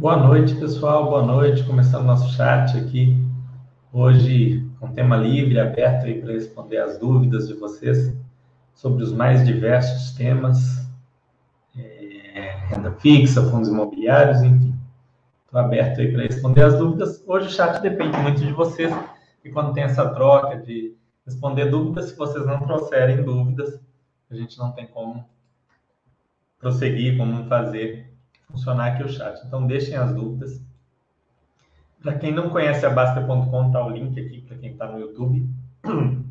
[0.00, 1.10] Boa noite, pessoal.
[1.10, 1.62] Boa noite.
[1.62, 3.22] Começando nosso chat aqui.
[3.92, 8.16] Hoje, com tema livre, aberto aí para responder as dúvidas de vocês
[8.72, 10.88] sobre os mais diversos temas,
[11.76, 14.74] é, renda fixa, fundos imobiliários, enfim.
[15.44, 17.22] Estou aberto aí para responder as dúvidas.
[17.26, 18.90] Hoje o chat depende muito de vocês,
[19.44, 23.78] e quando tem essa troca de responder dúvidas, se vocês não trouxerem dúvidas,
[24.30, 25.22] a gente não tem como
[26.58, 28.09] prosseguir, como fazer
[28.50, 29.44] funcionar aqui o chat.
[29.46, 30.60] Então, deixem as dúvidas.
[32.02, 35.46] Para quem não conhece a Basta.com, está o link aqui para quem está no YouTube,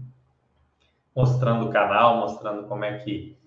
[1.16, 3.38] mostrando o canal, mostrando como é que,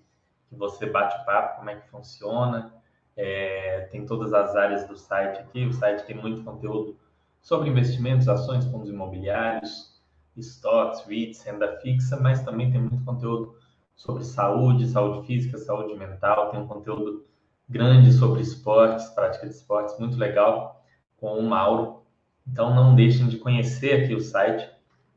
[0.49, 2.73] que você bate papo, como é que funciona.
[3.15, 5.65] É, tem todas as áreas do site aqui.
[5.65, 6.97] O site tem muito conteúdo
[7.41, 10.01] sobre investimentos, ações, fundos imobiliários,
[10.35, 13.55] estoques, REITs, renda fixa, mas também tem muito conteúdo
[13.95, 16.51] sobre saúde, saúde física, saúde mental.
[16.51, 17.25] Tem um conteúdo
[17.69, 20.83] grande sobre esportes, prática de esportes, muito legal,
[21.17, 22.03] com o Mauro.
[22.47, 24.69] Então não deixem de conhecer aqui o site.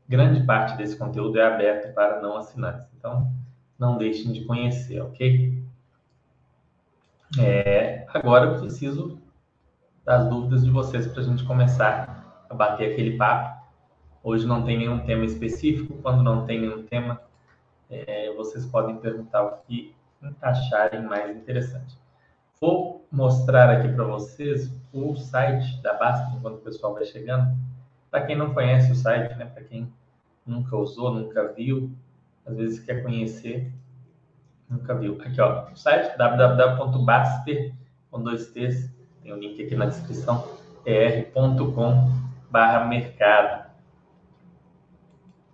[0.07, 2.87] Grande parte desse conteúdo é aberto para não assinantes.
[2.97, 3.31] Então
[3.77, 5.63] não deixem de conhecer, ok?
[7.39, 9.19] É, agora eu preciso
[10.05, 13.57] das dúvidas de vocês para a gente começar a bater aquele papo.
[14.23, 15.95] Hoje não tem nenhum tema específico.
[16.01, 17.21] Quando não tem nenhum tema,
[17.89, 19.93] é, vocês podem perguntar o que
[20.41, 21.97] acharem mais interessante.
[22.59, 27.55] Vou mostrar aqui para vocês o site da Basta, enquanto o pessoal vai chegando.
[28.09, 29.45] Para quem não conhece o site, né?
[29.45, 29.93] para quem
[30.45, 31.91] nunca usou, nunca viu,
[32.45, 33.71] às vezes quer conhecer,
[34.67, 35.21] nunca viu.
[35.21, 37.73] Aqui, ó, o site www.baster,
[38.09, 38.91] com dois T's,
[39.21, 40.43] tem o um link aqui na descrição,
[40.85, 42.09] er.com
[42.49, 43.67] barra mercado.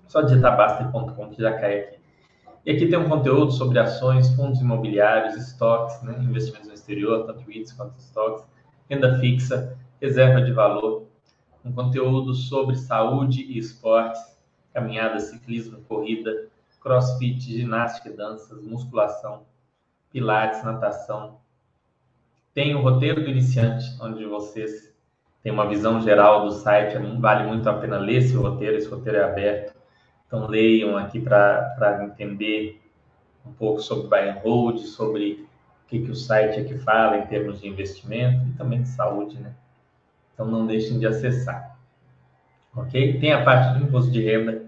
[0.08, 2.03] Só digitar baster.com que já cai aqui.
[2.66, 7.42] E aqui tem um conteúdo sobre ações, fundos imobiliários, estoques, né, investimentos no exterior, tanto
[7.42, 8.46] REITs quanto estoques,
[8.90, 11.06] renda fixa, reserva de valor,
[11.66, 14.22] um conteúdo sobre saúde e esportes,
[14.74, 16.48] caminhada, ciclismo, corrida,
[16.80, 19.42] crossfit, ginástica e danças, musculação,
[20.10, 21.40] pilates, natação.
[22.54, 24.96] Tem o roteiro do iniciante, onde vocês
[25.42, 29.18] têm uma visão geral do site, vale muito a pena ler esse roteiro, esse roteiro
[29.18, 29.83] é aberto
[30.34, 32.82] então leiam aqui para entender
[33.46, 35.48] um pouco sobre buy and hold, sobre
[35.86, 39.40] o que, que o site aqui fala em termos de investimento e também de saúde,
[39.40, 39.54] né?
[40.34, 41.78] Então não deixem de acessar.
[42.76, 43.20] Ok?
[43.20, 44.66] Tem a parte do imposto de renda,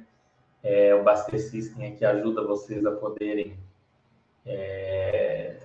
[0.62, 3.58] é, o Baster System aqui ajuda vocês a poderem
[4.46, 5.56] é,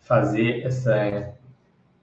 [0.00, 1.34] fazer essa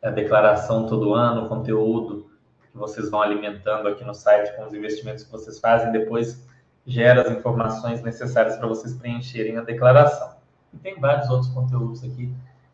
[0.02, 2.32] a declaração todo ano, o conteúdo
[2.72, 6.50] que vocês vão alimentando aqui no site com os investimentos que vocês fazem, depois
[6.86, 10.36] gera as informações necessárias para vocês preencherem a declaração.
[10.74, 12.34] E tem vários outros conteúdos aqui.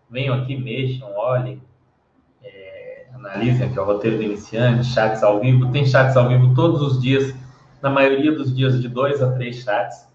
[0.10, 1.62] Venham aqui, mexam, olhem,
[2.44, 5.72] é, analisem aqui o roteiro do iniciante, chats ao vivo.
[5.72, 7.36] Tem chats ao vivo todos os dias,
[7.82, 10.08] na maioria dos dias de dois a três chats.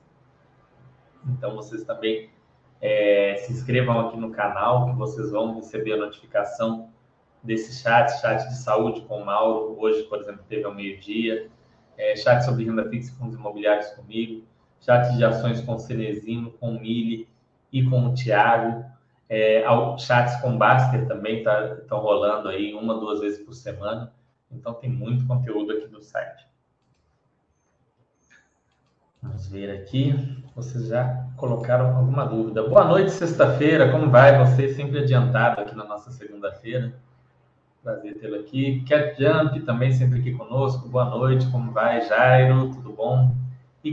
[1.27, 2.31] Então vocês também
[2.81, 6.89] é, se inscrevam aqui no canal, que vocês vão receber a notificação
[7.43, 9.77] desse chat, chat de saúde com o Mauro.
[9.79, 11.51] Hoje, por exemplo, teve ao meio-dia
[11.97, 14.45] é, chat sobre renda fixa e fundos imobiliários comigo,
[14.81, 17.29] chat de ações com o Cenezino, com o Mili
[17.73, 18.85] e com o Thiago,
[19.29, 19.65] é,
[19.99, 24.13] chats com o Baster também estão tá, rolando aí uma, duas vezes por semana.
[24.51, 26.47] Então tem muito conteúdo aqui no site.
[29.23, 30.13] Vamos ver aqui.
[30.55, 32.69] Vocês já colocaram alguma dúvida?
[32.69, 33.91] Boa noite, sexta-feira.
[33.91, 34.39] Como vai?
[34.45, 36.93] Você sempre adiantado aqui na nossa segunda-feira.
[37.83, 38.85] Prazer tê-lo aqui.
[38.89, 40.89] Cat Jump também sempre aqui conosco.
[40.89, 42.71] Boa noite, como vai, Jairo?
[42.71, 43.35] Tudo bom?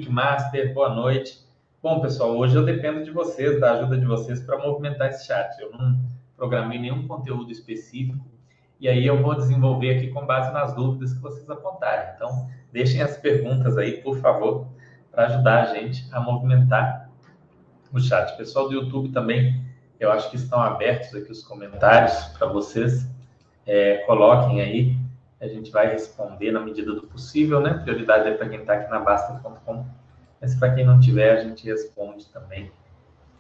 [0.08, 1.44] Master, boa noite.
[1.82, 5.60] Bom, pessoal, hoje eu dependo de vocês, da ajuda de vocês para movimentar esse chat.
[5.60, 6.00] Eu não
[6.38, 8.24] programei nenhum conteúdo específico
[8.80, 12.14] e aí eu vou desenvolver aqui com base nas dúvidas que vocês apontarem.
[12.16, 14.68] Então, deixem as perguntas aí, por favor,
[15.12, 17.10] para ajudar a gente a movimentar
[17.92, 18.38] o chat.
[18.38, 19.66] Pessoal do YouTube também,
[20.00, 23.10] eu acho que estão abertos aqui os comentários para vocês
[23.66, 24.96] é, coloquem aí,
[25.40, 27.74] a gente vai responder na medida do possível, né?
[27.76, 29.86] Prioridade é para quem está aqui na Basta.com,
[30.42, 32.72] mas para quem não tiver, a gente responde também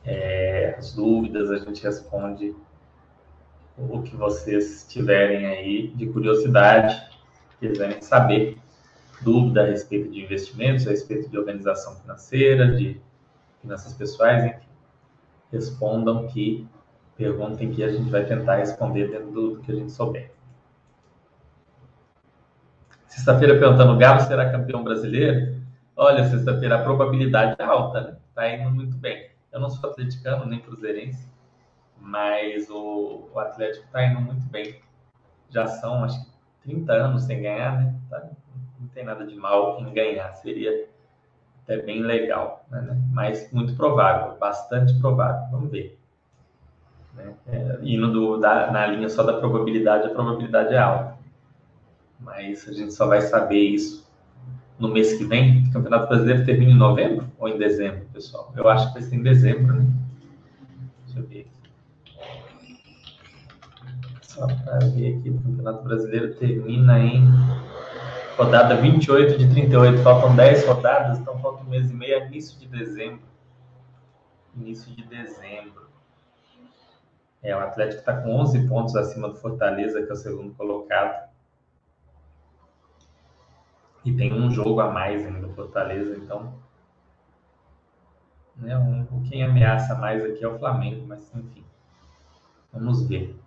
[0.05, 2.55] é, as dúvidas, a gente responde
[3.77, 7.01] o que vocês tiverem aí de curiosidade,
[7.59, 8.57] quiserem saber,
[9.21, 12.99] dúvida a respeito de investimentos, a respeito de organização financeira, de
[13.61, 14.67] finanças pessoais, enfim,
[15.51, 16.67] respondam que
[17.19, 20.31] perguntem que a gente vai tentar responder dentro do que a gente souber.
[23.07, 25.61] Sexta-feira perguntando, o Galo será campeão brasileiro?
[25.97, 28.17] Olha, sexta-feira a probabilidade é alta, né?
[28.33, 29.31] Tá indo muito bem.
[29.51, 31.29] Eu não sou atleticano, nem cruzeirense,
[31.99, 34.79] mas o, o Atlético tá indo muito bem.
[35.49, 36.31] já são, acho que
[36.63, 37.95] 30 anos sem ganhar, né?
[38.09, 38.29] Tá,
[38.79, 40.87] não tem nada de mal em ganhar, seria
[41.63, 42.97] até bem legal, né?
[43.11, 45.98] mas muito provável, bastante provável, vamos ver.
[47.15, 47.33] Né?
[47.47, 51.17] É, indo do, da, na linha só da probabilidade, a probabilidade é alta.
[52.19, 54.09] Mas a gente só vai saber isso
[54.77, 55.67] no mês que vem.
[55.67, 58.53] O Campeonato Brasileiro termina em novembro ou em dezembro, pessoal?
[58.55, 59.85] Eu acho que vai ser em dezembro, né?
[61.05, 61.47] Deixa eu ver
[64.21, 67.27] Só para ver aqui, o Campeonato Brasileiro termina em
[68.37, 70.01] rodada 28 de 38.
[70.01, 73.27] Faltam 10 rodadas, então falta um mês e meio, início de dezembro.
[74.55, 75.88] Início de dezembro.
[77.41, 81.29] É, o Atlético está com 11 pontos acima do Fortaleza, que é o segundo colocado.
[84.03, 86.53] E tem um jogo a mais ainda do Fortaleza, então.
[88.57, 91.63] Né, um, quem ameaça mais aqui é o Flamengo, mas enfim.
[92.73, 93.39] Vamos ver.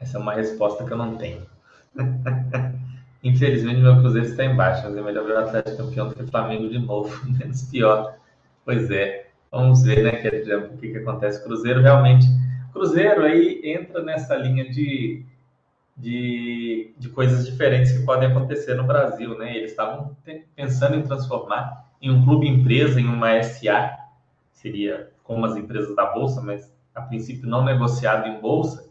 [0.00, 1.46] Essa é uma resposta que eu não tenho.
[3.22, 6.28] Infelizmente, meu Cruzeiro está embaixo, mas é melhor ver o Atlético campeão do que o
[6.28, 8.18] Flamengo de novo, menos pior.
[8.64, 9.23] Pois é.
[9.54, 11.40] Vamos ver, né, que, o que, que acontece.
[11.44, 12.26] Cruzeiro realmente.
[12.72, 15.24] Cruzeiro aí entra nessa linha de,
[15.96, 19.56] de, de coisas diferentes que podem acontecer no Brasil, né?
[19.56, 20.16] Eles estavam
[20.56, 23.96] pensando em transformar em um clube empresa, em uma SA,
[24.50, 28.90] seria como as empresas da Bolsa, mas a princípio não negociado em Bolsa,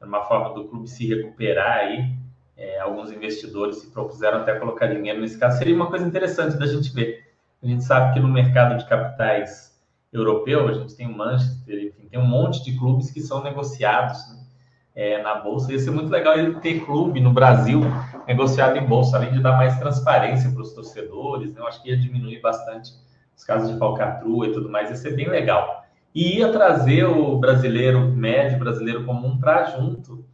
[0.00, 2.14] é uma forma do clube se recuperar aí.
[2.56, 5.58] É, alguns investidores se propuseram até colocar dinheiro nesse caso.
[5.58, 7.28] Seria uma coisa interessante da gente ver.
[7.62, 9.77] A gente sabe que no mercado de capitais
[10.12, 14.18] europeu, a gente tem o Manchester, enfim, tem um monte de clubes que são negociados
[14.30, 14.40] né,
[14.94, 15.72] é, na bolsa.
[15.72, 17.80] Ia ser muito legal ele ter clube no Brasil
[18.26, 21.52] negociado em bolsa, além de dar mais transparência para os torcedores.
[21.52, 22.92] Né, eu acho que ia diminuir bastante
[23.36, 24.90] os casos de falcatrua e tudo mais.
[24.90, 25.84] Ia ser bem legal.
[26.14, 30.24] E ia trazer o brasileiro médio, brasileiro comum, para junto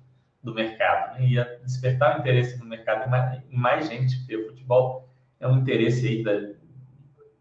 [0.43, 1.19] do mercado.
[1.19, 5.09] Né, ia despertar o interesse no mercado em mais, em mais gente, porque o futebol
[5.41, 6.32] é um interesse aí da,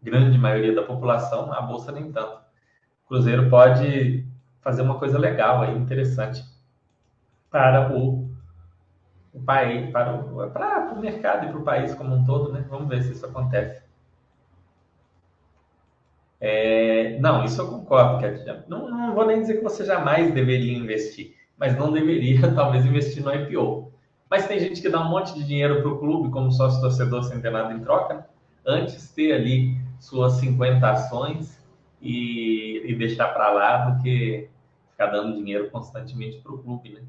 [0.04, 2.36] grande maioria da população, a bolsa nem tanto.
[3.04, 4.24] O Cruzeiro pode
[4.60, 6.44] fazer uma coisa legal aí, interessante
[7.50, 8.28] para o,
[9.32, 12.64] o país, para o, para o mercado e para o país como um todo, né?
[12.68, 13.82] Vamos ver se isso acontece.
[16.40, 18.22] É, não, isso eu concordo,
[18.68, 23.22] Não, não vou nem dizer que você jamais deveria investir, mas não deveria, talvez, investir
[23.24, 23.90] no IPO.
[24.28, 27.22] Mas tem gente que dá um monte de dinheiro para o clube como sócio torcedor
[27.22, 28.24] sem ter nada em troca, né?
[28.66, 31.62] antes ter ali suas 50 ações
[32.00, 34.48] e, e deixar para lá do que
[34.90, 37.02] ficar dando dinheiro constantemente para o clube, né?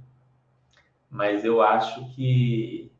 [1.10, 2.92] Mas eu acho que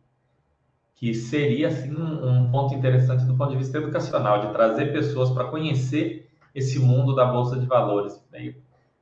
[0.96, 5.44] que seria assim um, ponto interessante do ponto de vista educacional, de trazer pessoas para
[5.50, 8.24] conhecer esse mundo da bolsa de valores.
[8.34, 8.56] Aí o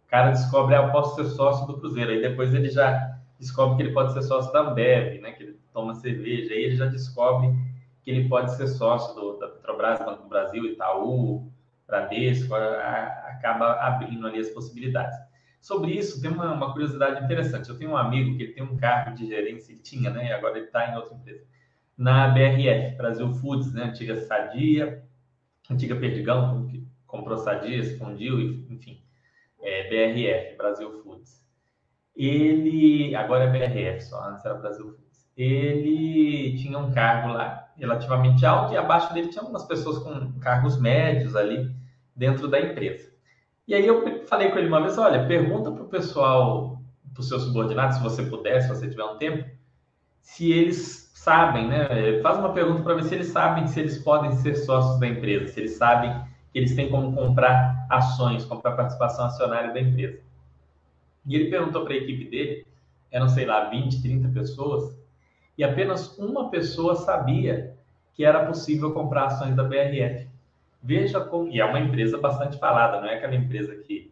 [0.08, 3.84] cara descobre, ah, eu posso ser sócio do Cruzeiro, aí depois ele já descobre que
[3.84, 5.34] ele pode ser sócio da Ambev, né?
[5.34, 7.54] Que ele toma cerveja, aí ele já descobre
[8.04, 11.50] que ele pode ser sócio do, Petrobras, Banco do Brasil, Itaú,
[11.88, 15.18] Bradesco, a, a, acaba abrindo ali as possibilidades.
[15.62, 17.70] Sobre isso, tem uma, uma, curiosidade interessante.
[17.70, 20.28] Eu tenho um amigo que tem um cargo de gerência, tinha, né?
[20.28, 21.46] E agora ele está em outra empresa.
[21.98, 23.86] Na BRF, Brasil Foods, né?
[23.86, 25.02] Antiga Sadia,
[25.72, 29.02] antiga Perdigão, que comprou Sadia, fundiu, enfim.
[29.62, 31.42] É, BRF, Brasil Foods.
[32.14, 35.32] Ele, agora é BRF só, antes era Brasil Foods.
[35.38, 40.80] Ele tinha um cargo lá relativamente alto e abaixo dele tinha algumas pessoas com cargos
[40.80, 41.74] médios ali
[42.16, 43.12] dentro da empresa.
[43.68, 46.82] E aí eu falei com ele uma vez, olha, pergunta para o pessoal,
[47.14, 49.50] para os seus subordinados, se você puder, se você tiver um tempo,
[50.22, 51.88] se eles sabem, né?
[52.22, 55.48] Faz uma pergunta para ver se eles sabem se eles podem ser sócios da empresa,
[55.48, 56.14] se eles sabem
[56.52, 60.20] que eles têm como comprar ações, comprar participação acionária da empresa.
[61.26, 62.68] E ele perguntou para a equipe dele,
[63.10, 64.98] eram, sei lá, 20, 30 pessoas,
[65.58, 67.76] e apenas uma pessoa sabia
[68.14, 70.28] que era possível comprar ações da BRF.
[70.82, 71.48] Veja como.
[71.48, 74.12] E é uma empresa bastante falada, não é aquela empresa que,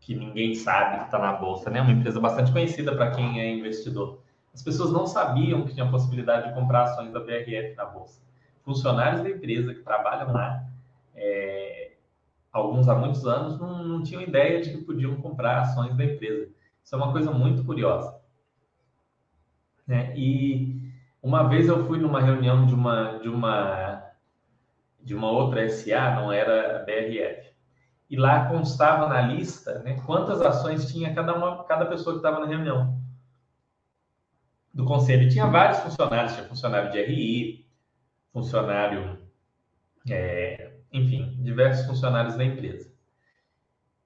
[0.00, 1.78] que ninguém sabe que está na bolsa, né?
[1.78, 4.20] É uma empresa bastante conhecida para quem é investidor.
[4.54, 8.20] As pessoas não sabiam que tinha a possibilidade de comprar ações da BRF na bolsa.
[8.62, 10.64] Funcionários da empresa que trabalham lá,
[11.14, 11.92] é,
[12.52, 16.48] alguns há muitos anos, não, não tinham ideia de que podiam comprar ações da empresa.
[16.84, 18.21] Isso é uma coisa muito curiosa.
[19.86, 20.12] Né?
[20.16, 20.80] E
[21.22, 24.02] uma vez eu fui numa reunião de uma de uma
[25.00, 27.52] de uma outra SA, não era a BRF.
[28.08, 32.40] E lá constava na lista, né, quantas ações tinha cada uma cada pessoa que estava
[32.40, 33.00] na reunião
[34.72, 35.24] do conselho.
[35.24, 37.66] E tinha vários funcionários, tinha funcionário de RI,
[38.32, 39.18] funcionário,
[40.08, 42.92] é, enfim, diversos funcionários da empresa.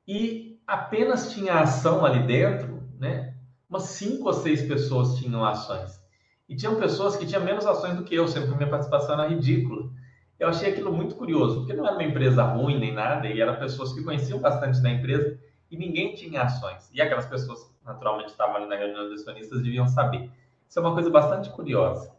[0.06, 3.35] E apenas tinha ação ali dentro, né,
[3.68, 6.00] umas cinco ou seis pessoas tinham ações.
[6.48, 9.28] E tinham pessoas que tinham menos ações do que eu, sempre que minha participação era
[9.28, 9.90] ridícula.
[10.38, 13.56] Eu achei aquilo muito curioso, porque não era uma empresa ruim nem nada, e eram
[13.56, 15.38] pessoas que conheciam bastante da empresa
[15.70, 16.90] e ninguém tinha ações.
[16.92, 20.30] E aquelas pessoas, naturalmente, estavam ali na reunião dos acionistas, deviam saber.
[20.68, 22.14] Isso é uma coisa bastante curiosa.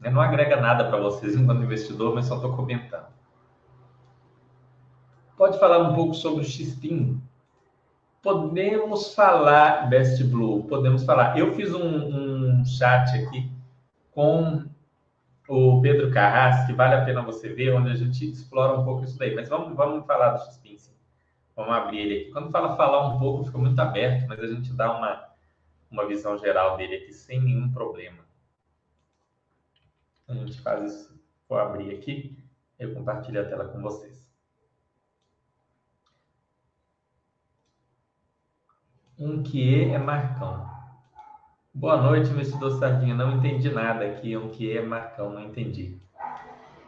[0.00, 3.06] Não agrega nada para vocês enquanto investidor, mas só estou comentando.
[5.36, 7.20] Pode falar um pouco sobre o XPIN?
[8.22, 11.38] Podemos falar, Best Blue, podemos falar.
[11.38, 13.50] Eu fiz um, um chat aqui
[14.12, 14.64] com
[15.48, 19.04] o Pedro Carras, que vale a pena você ver, onde a gente explora um pouco
[19.04, 19.34] isso daí.
[19.34, 20.70] Mas vamos, vamos falar do sim.
[21.56, 22.30] Vamos abrir ele aqui.
[22.30, 25.28] Quando fala falar um pouco, fica muito aberto, mas a gente dá uma,
[25.90, 28.18] uma visão geral dele aqui sem nenhum problema.
[30.26, 31.20] A gente faz isso.
[31.48, 32.38] Vou abrir aqui,
[32.78, 34.09] eu compartilho a tela com vocês.
[39.20, 40.64] Um que é Marcão.
[41.74, 43.14] Boa noite, investidor Sardinha.
[43.14, 44.34] Não entendi nada aqui.
[44.34, 45.98] Um que é Marcão, não entendi.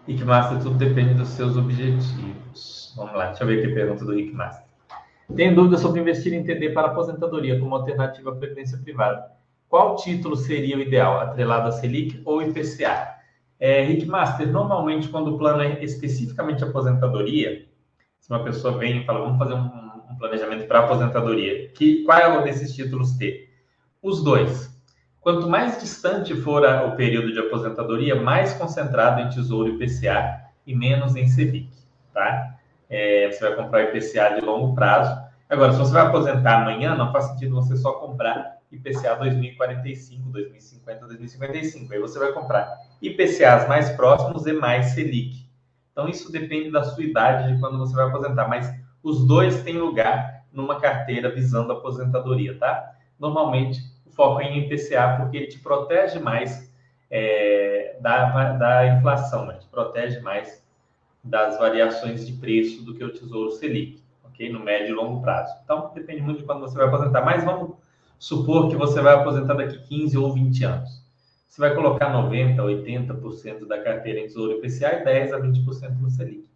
[0.08, 2.94] Rick Master, tudo depende dos seus objetivos.
[2.96, 4.64] Vamos lá, deixa eu ver aqui a pergunta do Rick Master.
[5.36, 9.30] Tem dúvida sobre investir em TD para aposentadoria como alternativa à previdência privada?
[9.68, 11.20] Qual título seria o ideal?
[11.20, 13.14] Atrelado a Selic ou IPCA?
[13.60, 17.66] É, Rick Master, normalmente quando o plano é especificamente aposentadoria,
[18.22, 22.18] se uma pessoa vem e fala, vamos fazer um um planejamento para aposentadoria, que qual
[22.18, 23.50] é desses títulos ter?
[24.02, 24.70] Os dois.
[25.20, 30.74] Quanto mais distante for a, o período de aposentadoria, mais concentrado em Tesouro IPCA e
[30.74, 31.70] menos em Selic,
[32.12, 32.56] tá?
[32.90, 35.22] É, você vai comprar IPCA de longo prazo.
[35.48, 41.06] Agora, se você vai aposentar amanhã, não faz sentido você só comprar IPCA 2045, 2050,
[41.06, 41.92] 2055.
[41.92, 42.68] Aí você vai comprar
[43.00, 45.46] IPCAs mais próximos e mais Selic.
[45.92, 48.48] Então, isso depende da sua idade de quando você vai aposentar.
[48.48, 48.72] Mas
[49.02, 52.94] os dois têm lugar numa carteira visando aposentadoria, tá?
[53.18, 56.72] Normalmente, o foco é em IPCA porque ele te protege mais
[57.10, 59.54] é, da, da inflação, né?
[59.54, 60.62] te protege mais
[61.22, 64.50] das variações de preço do que o Tesouro Selic, ok?
[64.50, 65.54] No médio e longo prazo.
[65.62, 67.76] Então, depende muito de quando você vai aposentar, mas vamos
[68.18, 71.01] supor que você vai aposentar daqui 15 ou 20 anos.
[71.52, 76.08] Você vai colocar 90%, 80% da carteira em Tesouro IPCA e 10% a 20% no
[76.08, 76.48] Selic.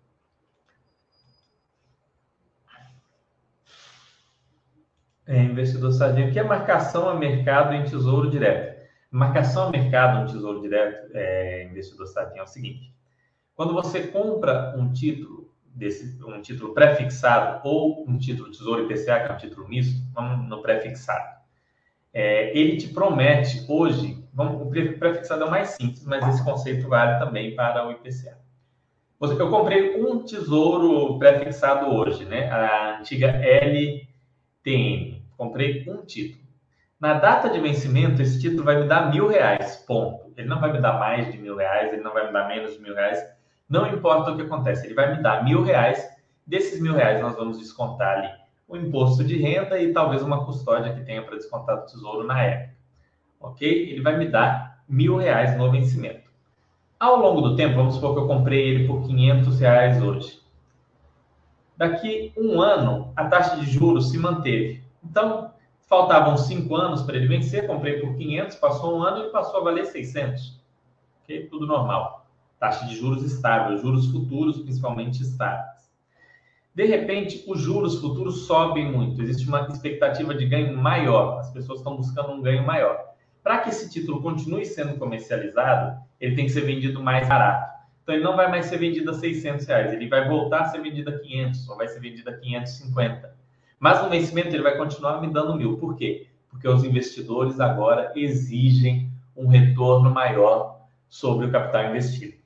[5.26, 8.88] É, investidor sardinha, o que é marcação a mercado em tesouro direto?
[9.10, 12.90] Marcação a mercado em tesouro direto, é, investidor sardinha, é o seguinte:
[13.54, 19.30] quando você compra um título, desse, um título pré-fixado ou um título tesouro IPCA, que
[19.30, 21.35] é um título misto, vamos no pré-fixado,
[22.18, 26.88] é, ele te promete hoje, vamos, o pré-fixado é o mais simples, mas esse conceito
[26.88, 28.38] vale também para o IPCA.
[29.20, 32.50] Eu comprei um tesouro pré-fixado hoje, né?
[32.50, 36.42] A antiga LTN comprei um título.
[36.98, 40.32] Na data de vencimento, esse título vai me dar mil reais, ponto.
[40.38, 42.72] Ele não vai me dar mais de mil reais, ele não vai me dar menos
[42.72, 43.22] de mil reais.
[43.68, 46.02] Não importa o que acontece, ele vai me dar mil reais.
[46.46, 50.92] Desses mil reais, nós vamos descontar ali o imposto de renda e talvez uma custódia
[50.92, 52.76] que tenha para descontar do tesouro na época.
[53.40, 53.68] Ok?
[53.90, 56.30] Ele vai me dar mil reais no vencimento.
[56.98, 60.40] Ao longo do tempo, vamos supor que eu comprei ele por 500 reais hoje.
[61.76, 64.82] Daqui um ano, a taxa de juros se manteve.
[65.04, 65.52] Então,
[65.86, 69.64] faltavam cinco anos para ele vencer, comprei por 500, passou um ano e passou a
[69.64, 70.58] valer 600.
[71.22, 71.48] Ok?
[71.48, 72.26] Tudo normal.
[72.58, 75.85] Taxa de juros estável, juros futuros principalmente estáveis.
[76.76, 81.78] De repente, os juros futuros sobem muito, existe uma expectativa de ganho maior, as pessoas
[81.78, 83.14] estão buscando um ganho maior.
[83.42, 87.74] Para que esse título continue sendo comercializado, ele tem que ser vendido mais barato.
[88.02, 90.82] Então, ele não vai mais ser vendido a 600 reais, ele vai voltar a ser
[90.82, 93.34] vendido a 500, ou vai ser vendido a 550.
[93.80, 95.78] Mas no vencimento ele vai continuar me dando mil.
[95.78, 96.26] Por quê?
[96.50, 102.36] Porque os investidores agora exigem um retorno maior sobre o capital investido.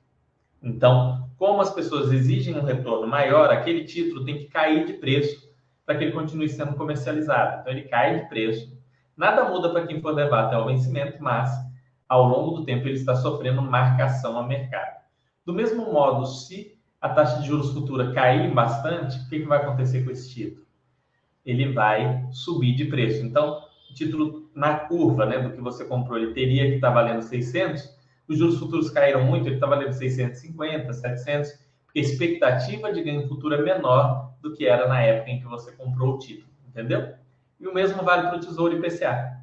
[0.63, 5.49] Então, como as pessoas exigem um retorno maior, aquele título tem que cair de preço
[5.83, 7.61] para que ele continue sendo comercializado.
[7.61, 8.71] Então, ele cai de preço.
[9.17, 11.49] Nada muda para quem for levar até o vencimento, mas
[12.07, 15.01] ao longo do tempo ele está sofrendo marcação a mercado.
[15.43, 19.63] Do mesmo modo, se a taxa de juros futura cair bastante, o que, que vai
[19.63, 20.61] acontecer com esse título?
[21.43, 23.25] ele vai subir de preço.
[23.25, 27.23] Então, o título na curva né, do que você comprou, ele teria que estar valendo
[27.23, 31.51] 600, os juros futuros caíram muito, ele está valendo 650, 700,
[31.85, 35.45] porque a expectativa de ganho futuro é menor do que era na época em que
[35.45, 37.13] você comprou o título, entendeu?
[37.59, 39.39] E o mesmo vale para o Tesouro IPCA.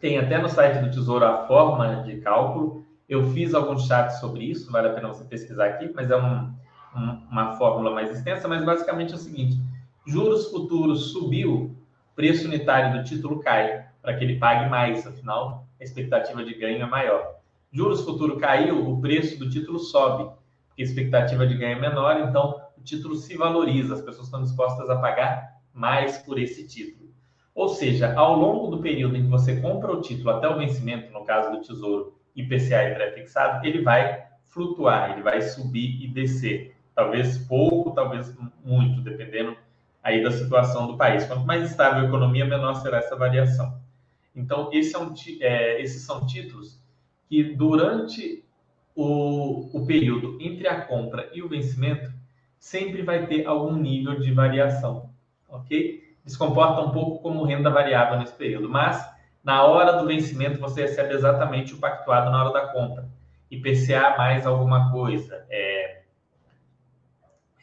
[0.00, 2.86] Tem até no site do Tesouro a forma de cálculo.
[3.08, 6.54] Eu fiz alguns chats sobre isso, vale a pena você pesquisar aqui, mas é um,
[6.96, 9.60] um, uma fórmula mais extensa, mas basicamente é o seguinte:
[10.06, 11.76] juros futuros subiu,
[12.14, 16.82] preço unitário do título cai, para que ele pague mais, afinal, a expectativa de ganho
[16.82, 17.36] é maior.
[17.72, 20.30] Juros futuro caiu, o preço do título sobe,
[20.68, 24.42] porque a expectativa de ganho é menor, então o título se valoriza, as pessoas estão
[24.42, 27.10] dispostas a pagar mais por esse título.
[27.54, 31.12] Ou seja, ao longo do período em que você compra o título até o vencimento,
[31.12, 36.74] no caso do Tesouro IPCA e pré-fixado, ele vai flutuar, ele vai subir e descer.
[36.94, 38.34] Talvez pouco, talvez
[38.64, 39.56] muito, dependendo
[40.02, 41.24] aí da situação do país.
[41.24, 43.80] Quanto mais estável a economia, menor será essa variação.
[44.34, 46.80] Então, esse é um, é, esses são títulos
[47.28, 48.44] que, durante
[48.94, 52.12] o, o período entre a compra e o vencimento,
[52.58, 55.10] sempre vai ter algum nível de variação,
[55.48, 56.14] ok?
[56.26, 59.04] Se comporta um pouco como renda variável nesse período, mas
[59.42, 63.08] na hora do vencimento você recebe exatamente o pactuado na hora da compra.
[63.50, 66.02] IPCA mais alguma coisa, é,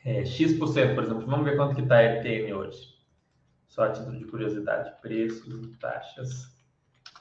[0.04, 1.26] é, X%, por exemplo.
[1.26, 2.98] Vamos ver quanto que está a LTN hoje.
[3.68, 4.92] Só a título de curiosidade.
[5.02, 6.57] Preços taxas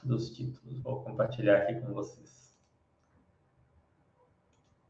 [0.03, 0.79] dos títulos.
[0.81, 2.55] Vou compartilhar aqui com vocês.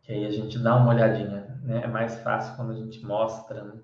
[0.03, 1.59] Que aí a gente dá uma olhadinha.
[1.63, 1.83] Né?
[1.83, 3.63] É mais fácil quando a gente mostra.
[3.63, 3.81] Né?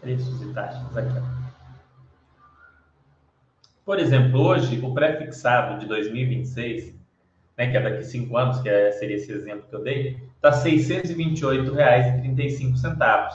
[0.00, 1.14] Preços e taxas aqui.
[1.18, 1.38] Ó.
[3.84, 6.97] Por exemplo, hoje, o pré-fixado de 2026,
[7.58, 10.50] né, que é daqui cinco anos, que é, seria esse exemplo que eu dei, está
[10.50, 13.30] R$ 628,35,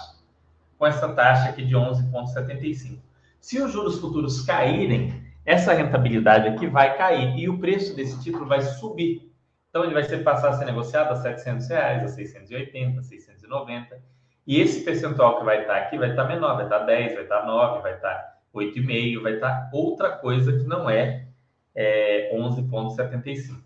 [0.78, 3.00] com essa taxa aqui de 11,75.
[3.42, 8.46] Se os juros futuros caírem, essa rentabilidade aqui vai cair e o preço desse título
[8.46, 9.30] vai subir.
[9.70, 14.02] Então, ele vai ser, passar a ser negociado a 700 reais, a 680, 690.
[14.48, 17.46] E esse percentual que vai estar aqui vai estar menor, vai estar 10, vai estar
[17.46, 21.28] 9, vai estar 8,5, vai estar outra coisa que não é,
[21.76, 23.63] é 11,75.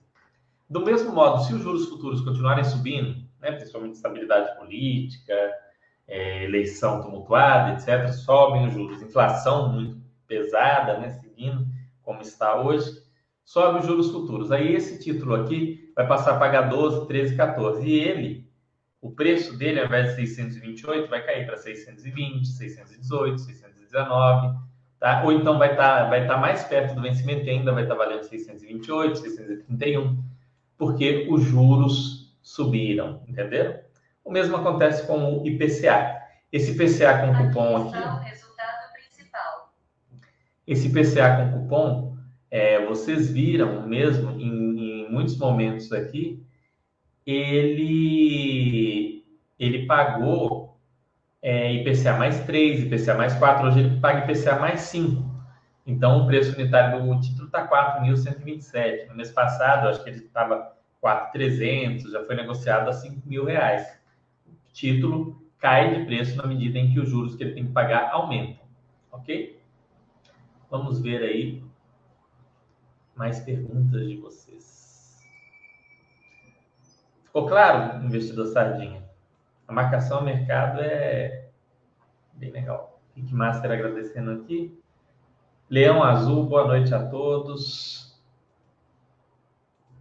[0.69, 5.33] Do mesmo modo, se os juros futuros continuarem subindo, né, principalmente estabilidade política,
[6.07, 11.65] é, eleição tumultuada, etc., sobem os juros, inflação muito pesada, né, seguindo
[12.01, 13.01] como está hoje,
[13.45, 14.51] sobe os juros futuros.
[14.51, 17.85] Aí esse título aqui vai passar a pagar 12, 13, 14.
[17.85, 18.49] E ele,
[19.01, 24.67] o preço dele, ao invés de 628, vai cair para 620, 618, 619
[24.99, 25.21] Tá?
[25.23, 27.95] Ou então vai estar tá, vai tá mais perto do vencimento e ainda vai estar
[27.95, 30.23] tá valendo 628, 631,
[30.77, 33.79] porque os juros subiram, entendeu?
[34.23, 36.21] O mesmo acontece com o IPCA.
[36.51, 37.97] Esse IPCA com cupom aqui.
[40.65, 42.17] Esse IPCA com cupom,
[42.51, 46.45] é, vocês viram mesmo em, em muitos momentos aqui,
[47.25, 49.25] ele,
[49.59, 50.77] ele pagou
[51.41, 55.36] é, IPCA mais 3, IPCA mais 4, hoje ele paga IPCA mais 5.
[55.87, 59.07] Então, o preço unitário do título está 4.127.
[59.07, 63.97] No mês passado, acho que ele estava 4.300, já foi negociado a 5 mil reais.
[64.45, 67.71] O título cai de preço na medida em que os juros que ele tem que
[67.71, 68.67] pagar aumentam.
[69.09, 69.61] Ok?
[70.69, 71.63] Vamos ver aí
[73.15, 75.25] mais perguntas de vocês.
[77.23, 79.07] Ficou claro, investidor Sardinha?
[79.65, 81.47] A marcação ao mercado é
[82.33, 83.01] bem legal.
[83.15, 84.77] Rick Master agradecendo aqui.
[85.69, 88.17] Leão Azul, boa noite a todos.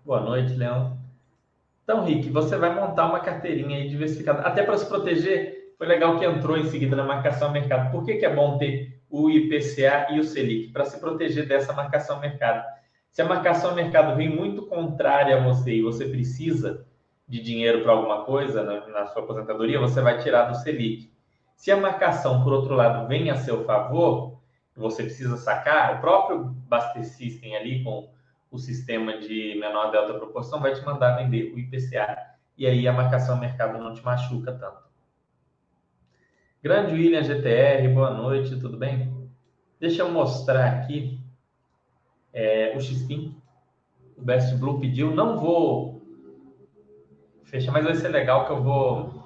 [0.05, 0.97] Boa noite, Leão.
[1.83, 4.43] Então, Rick, você vai montar uma carteirinha aí diversificada.
[4.43, 7.91] Até para se proteger, foi legal que entrou em seguida na marcação mercado.
[7.91, 10.73] Por que, que é bom ter o IPCA e o Selic?
[10.73, 12.65] Para se proteger dessa marcação mercado.
[13.11, 16.87] Se a marcação mercado vem muito contrária a você e você precisa
[17.27, 21.11] de dinheiro para alguma coisa na, na, sua aposentadoria, você vai tirar do Selic.
[21.57, 24.36] Se a marcação, por outro lado, vem a seu favor,
[24.81, 28.11] você precisa sacar, o próprio Baster System ali com
[28.51, 32.17] o sistema de menor delta proporção vai te mandar vender o IPCA.
[32.57, 34.87] E aí a marcação mercado não te machuca tanto.
[36.63, 39.31] Grande William GTR, boa noite, tudo bem?
[39.79, 41.21] Deixa eu mostrar aqui
[42.33, 43.41] é, o XPIN.
[44.17, 46.03] O Best Blue pediu, não vou
[47.45, 49.23] fechar, mas vai ser legal que eu vou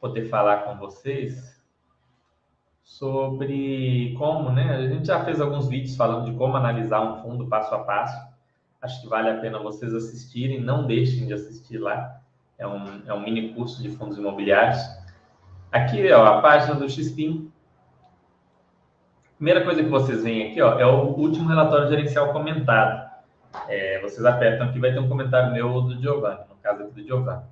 [0.00, 1.49] poder falar com vocês
[2.90, 4.74] sobre como, né?
[4.74, 8.20] A gente já fez alguns vídeos falando de como analisar um fundo passo a passo.
[8.82, 12.20] Acho que vale a pena vocês assistirem, não deixem de assistir lá.
[12.58, 14.80] É um, é um mini curso de fundos imobiliários.
[15.70, 17.50] Aqui, ó, a página do XPIN.
[19.36, 23.08] Primeira coisa que vocês veem aqui, ó, é o último relatório gerencial comentado.
[23.68, 27.06] É, vocês apertam aqui, vai ter um comentário meu do Giovanni, no caso aqui do
[27.06, 27.44] Giovanni.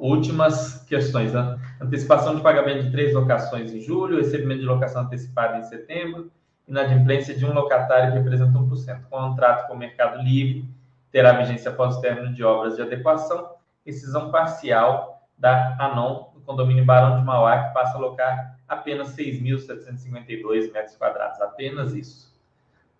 [0.00, 1.32] Últimas questões.
[1.32, 1.58] Né?
[1.80, 6.30] Antecipação de pagamento de três locações em julho, recebimento de locação antecipada em setembro,
[6.66, 9.02] inadimplência de um locatário que representa 1%.
[9.08, 10.68] Contrato com o Mercado Livre,
[11.10, 13.50] terá vigência após o término de obras de adequação,
[13.84, 20.72] decisão parcial da ANON, do condomínio Barão de Mauá, que passa a alocar apenas 6.752
[20.72, 22.34] metros quadrados, apenas isso.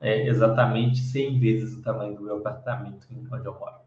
[0.01, 3.86] É exatamente 100 vezes o tamanho do meu apartamento onde eu moro.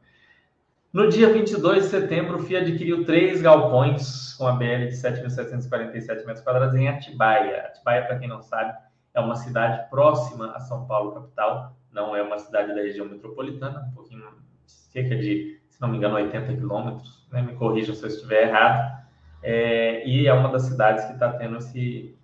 [0.91, 6.25] No dia 22 de setembro, o FIA adquiriu três galpões com a BL de 7.747
[6.25, 7.67] metros quadrados em Atibaia.
[7.67, 8.75] Atibaia, para quem não sabe,
[9.13, 11.75] é uma cidade próxima a São Paulo, capital.
[11.91, 14.25] Não é uma cidade da região metropolitana, um pouquinho,
[14.65, 17.23] cerca de, se não me engano, 80 quilômetros.
[17.31, 17.43] Né?
[17.43, 18.99] Me corrijam se eu estiver errado.
[19.43, 22.17] É, e é uma das cidades que está tendo esse,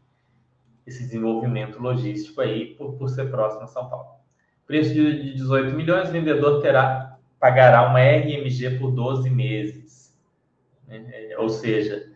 [0.88, 4.08] esse desenvolvimento logístico aí, por, por ser próximo a São Paulo.
[4.65, 7.14] Preço de 18 milhões, o vendedor terá
[7.45, 10.12] pagará uma RMG por 12 meses.
[10.88, 11.05] Né?
[11.13, 12.10] É, ou seja,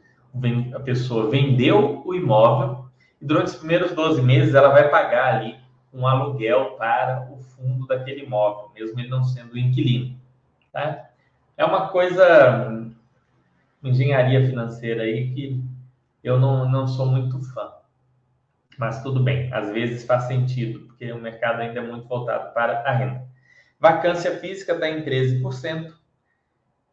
[0.73, 2.85] a pessoa vendeu o imóvel
[3.21, 5.55] e durante os primeiros 12 meses ela vai pagar ali
[5.93, 10.17] um aluguel para o fundo daquele imóvel, mesmo ele não sendo inquilino.
[10.73, 11.09] Tá?
[11.55, 12.67] É uma coisa,
[13.79, 15.63] uma engenharia financeira aí que
[16.23, 17.69] eu não, não sou muito fã.
[18.79, 22.79] Mas tudo bem, às vezes faz sentido, porque o mercado ainda é muito voltado para
[22.79, 23.28] a renda.
[23.79, 25.93] Vacância física está em 13%.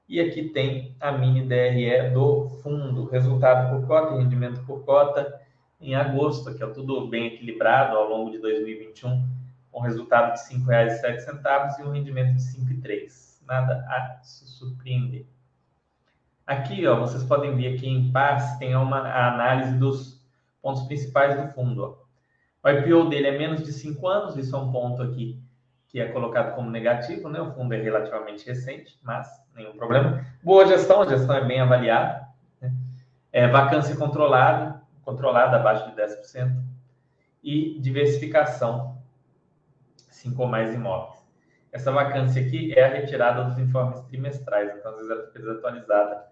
[0.08, 5.40] E aqui tem a mini DRE do fundo, resultado por cota e rendimento por cota
[5.80, 9.28] em agosto, que é tudo bem equilibrado ao longo de 2021,
[9.72, 13.42] com resultado de R$ 5,07 e um rendimento de 5,3.
[13.44, 15.26] Nada a se surpreender.
[16.46, 20.24] Aqui, ó, vocês podem ver aqui em paz, tem uma análise dos
[20.62, 21.82] pontos principais do fundo.
[21.82, 22.06] Ó.
[22.62, 25.44] O IPO dele é menos de 5 anos, isso é um ponto aqui
[25.96, 27.40] que é colocado como negativo, né?
[27.40, 30.26] O fundo é relativamente recente, mas nenhum problema.
[30.42, 32.28] Boa gestão, a gestão é bem avaliada.
[32.60, 32.70] Né?
[33.32, 36.54] É, vacância controlada, controlada abaixo de 10%.
[37.42, 38.98] E diversificação,
[39.96, 41.18] cinco ou mais imóveis.
[41.72, 46.26] Essa vacância aqui é a retirada dos informes trimestrais, então às vezes ela fica desatualizada.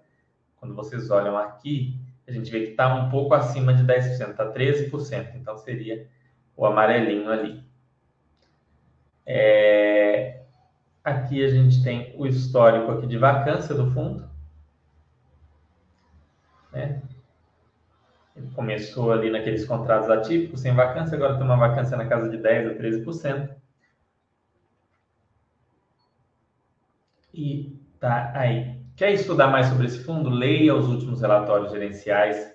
[0.56, 1.98] Quando vocês olham aqui,
[2.28, 6.06] a gente vê que está um pouco acima de 10%, está 13%, então seria
[6.54, 7.64] o amarelinho ali.
[9.26, 10.42] É...
[11.02, 14.28] Aqui a gente tem o histórico aqui de vacância do fundo.
[16.72, 17.02] Né?
[18.34, 22.38] Ele começou ali naqueles contratos atípicos, sem vacância, agora tem uma vacância na casa de
[22.38, 23.54] 10% a 13%.
[27.34, 28.82] E tá aí.
[28.96, 30.30] Quer estudar mais sobre esse fundo?
[30.30, 32.54] Leia os últimos relatórios gerenciais,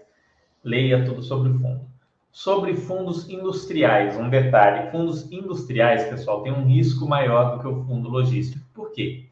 [0.64, 1.89] leia tudo sobre o fundo
[2.32, 4.18] sobre fundos industriais.
[4.18, 8.64] Um detalhe: fundos industriais, pessoal, tem um risco maior do que o fundo logístico.
[8.74, 9.26] Por quê?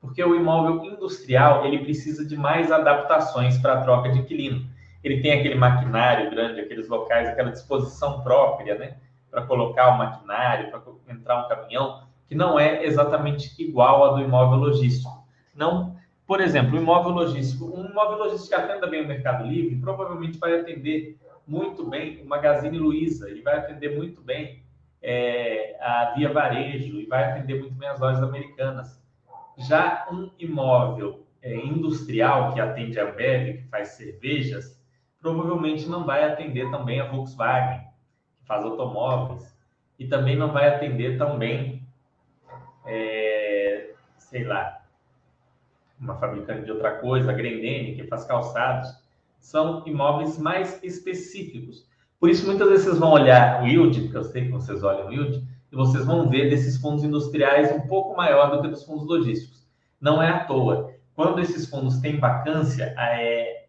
[0.00, 4.66] Porque o imóvel industrial ele precisa de mais adaptações para a troca de inquilino.
[5.04, 8.96] Ele tem aquele maquinário grande, aqueles locais, aquela disposição própria, né?
[9.30, 14.22] Para colocar o maquinário, para entrar um caminhão, que não é exatamente igual a do
[14.22, 15.24] imóvel logístico.
[15.54, 19.76] Não, por exemplo, o imóvel logístico, um imóvel logístico que atenda bem o Mercado Livre,
[19.76, 24.62] provavelmente vai atender muito bem o Magazine Luiza, ele vai atender muito bem
[25.02, 29.02] é, a Via Varejo e vai atender muito bem as lojas americanas.
[29.56, 34.80] Já um imóvel é, industrial que atende a Ambev, que faz cervejas,
[35.20, 37.80] provavelmente não vai atender também a Volkswagen,
[38.38, 39.58] que faz automóveis,
[39.98, 41.86] e também não vai atender também,
[42.86, 44.82] é, sei lá,
[45.98, 48.99] uma fabricante de outra coisa, a Grendene, que faz calçados
[49.40, 51.88] são imóveis mais específicos.
[52.20, 55.08] Por isso, muitas vezes vocês vão olhar o yield, porque eu sei que vocês olham
[55.08, 58.84] o yield, e vocês vão ver desses fundos industriais um pouco maior do que dos
[58.84, 59.66] fundos logísticos.
[60.00, 60.92] Não é à toa.
[61.14, 63.64] Quando esses fundos têm vacância, é,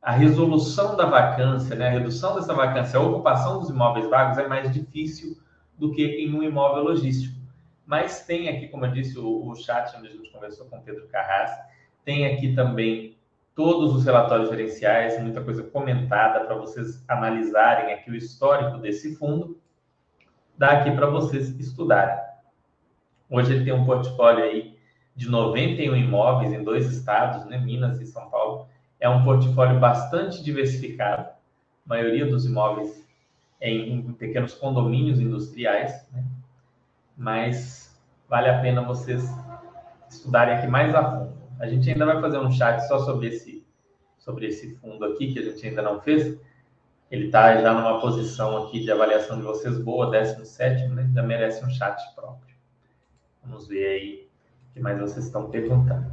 [0.00, 4.46] a resolução da vacância, né, a redução dessa vacância, a ocupação dos imóveis vagos é
[4.46, 5.36] mais difícil
[5.78, 7.40] do que em um imóvel logístico.
[7.86, 10.82] Mas tem aqui, como eu disse, o, o chat onde a gente conversou com o
[10.82, 11.50] Pedro Carras,
[12.04, 13.16] tem aqui também
[13.54, 19.60] todos os relatórios gerenciais, muita coisa comentada para vocês analisarem aqui o histórico desse fundo,
[20.56, 22.18] dá aqui para vocês estudarem.
[23.28, 24.76] Hoje ele tem um portfólio aí
[25.14, 28.66] de 91 imóveis em dois estados, né, Minas e São Paulo.
[28.98, 31.22] É um portfólio bastante diversificado.
[31.22, 33.06] A maioria dos imóveis
[33.60, 36.24] é em, em pequenos condomínios industriais, né?
[37.16, 39.28] mas vale a pena vocês
[40.08, 41.31] estudarem aqui mais a fundo.
[41.62, 43.64] A gente ainda vai fazer um chat só sobre esse,
[44.18, 46.36] sobre esse fundo aqui, que a gente ainda não fez.
[47.08, 51.08] Ele está já numa posição aqui de avaliação de vocês boa, 17, né?
[51.14, 52.56] Já merece um chat próprio.
[53.44, 54.28] Vamos ver aí
[54.70, 56.12] o que mais vocês estão perguntando.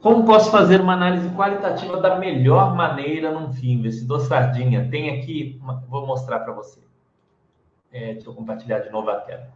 [0.00, 3.72] Como posso fazer uma análise qualitativa da melhor maneira num FII?
[3.72, 6.85] Investidor Sardinha, tem aqui, vou mostrar para você.
[7.96, 9.48] É, deixa eu compartilhar de novo a tela.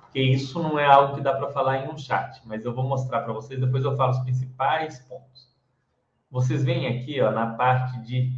[0.00, 2.82] Porque isso não é algo que dá para falar em um chat, mas eu vou
[2.82, 5.54] mostrar para vocês, depois eu falo os principais pontos.
[6.30, 8.32] Vocês veem aqui ó, na parte de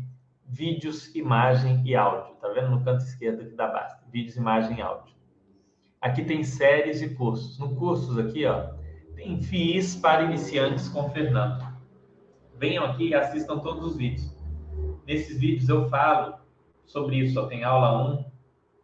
[0.44, 2.34] vídeos, imagem e áudio.
[2.40, 3.94] Tá vendo no canto esquerdo aqui da base?
[4.10, 5.14] Vídeos, imagem e áudio.
[6.00, 7.60] Aqui tem séries e cursos.
[7.60, 8.74] No cursos aqui, ó,
[9.14, 11.64] tem FIIs para iniciantes com Fernando.
[12.58, 14.36] Venham aqui e assistam todos os vídeos.
[15.06, 16.34] Nesses vídeos eu falo
[16.84, 17.40] sobre isso.
[17.40, 18.31] Ó, tem aula 1,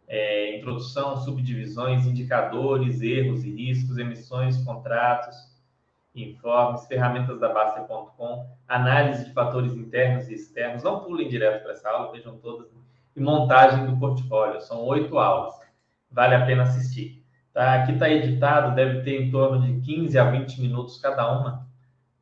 [0.09, 5.37] é, introdução, subdivisões, indicadores, erros e riscos, emissões, contratos,
[6.15, 10.83] informes, ferramentas da Baster.com, análise de fatores internos e externos.
[10.83, 12.67] Não pulem direto para essa aula, vejam todas.
[13.15, 14.59] E montagem do portfólio.
[14.61, 15.53] São oito aulas.
[16.11, 17.23] Vale a pena assistir.
[17.53, 17.75] Tá?
[17.75, 21.67] Aqui está editado, deve ter em torno de 15 a 20 minutos cada uma.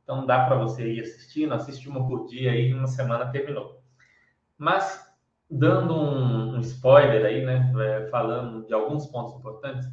[0.04, 3.82] Então dá para você ir assistindo, assiste uma por dia aí, uma semana terminou.
[4.58, 5.07] Mas,
[5.50, 7.74] dando um, um spoiler aí, né?
[7.80, 9.88] É, falando de alguns pontos importantes,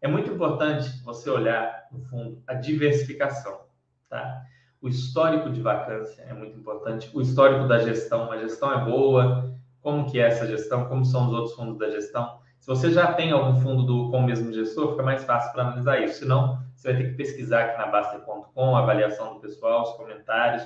[0.00, 3.60] é muito importante você olhar, no fundo, a diversificação,
[4.08, 4.42] tá?
[4.80, 9.54] O histórico de vacância é muito importante, o histórico da gestão, a gestão é boa,
[9.80, 13.12] como que é essa gestão, como são os outros fundos da gestão, se você já
[13.12, 16.20] tem algum fundo do, com o mesmo gestor, fica mais fácil para analisar isso.
[16.20, 20.64] Senão, você vai ter que pesquisar aqui na Baster.com, avaliação do pessoal, os comentários.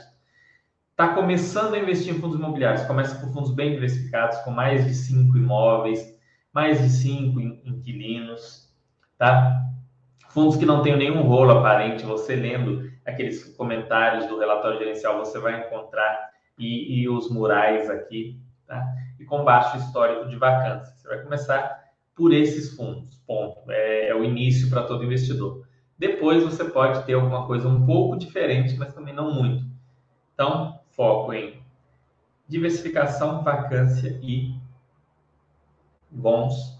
[0.98, 4.92] Está começando a investir em fundos imobiliários, começa por fundos bem diversificados, com mais de
[4.92, 6.18] cinco imóveis,
[6.52, 8.68] mais de cinco inquilinos,
[9.16, 9.64] tá?
[10.30, 15.38] Fundos que não tenham nenhum rolo aparente, você lendo aqueles comentários do relatório gerencial, você
[15.38, 18.84] vai encontrar e, e os murais aqui, tá?
[19.20, 20.92] E com baixo histórico de vacância.
[20.96, 21.80] Você vai começar
[22.12, 23.14] por esses fundos.
[23.24, 23.70] Ponto.
[23.70, 25.64] É, é o início para todo investidor.
[25.96, 29.64] Depois você pode ter alguma coisa um pouco diferente, mas também não muito.
[30.34, 31.62] Então, foco em
[32.48, 34.52] diversificação, vacância e
[36.10, 36.76] bons,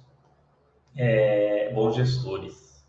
[0.96, 2.84] é, bons gestores.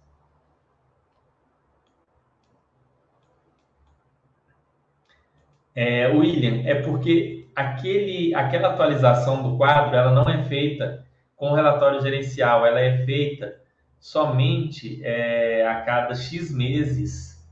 [5.76, 12.02] É, William, é porque aquele, aquela atualização do quadro ela não é feita com relatório
[12.02, 13.62] gerencial, ela é feita
[14.00, 17.48] somente é, a cada X meses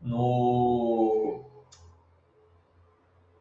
[0.00, 1.45] no,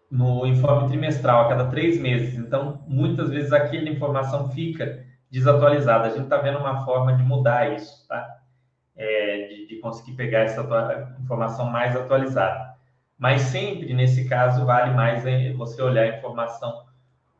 [0.10, 2.36] no informe trimestral, a cada três meses.
[2.36, 6.08] Então, muitas vezes aquela informação fica desatualizada.
[6.08, 8.26] A gente está vendo uma forma de mudar isso, tá?
[8.96, 10.62] É, de, de, conseguir pegar essa
[11.20, 12.76] informação mais atualizada.
[13.18, 16.86] Mas sempre, nesse caso, vale mais é, você olhar a informação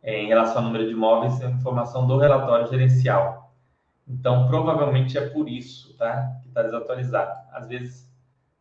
[0.04, 3.54] é, em relação ao número de imóveis, é informação do relatório gerencial.
[4.08, 7.34] Então, provavelmente é por isso tá, que está desatualizado.
[7.52, 8.14] Às vezes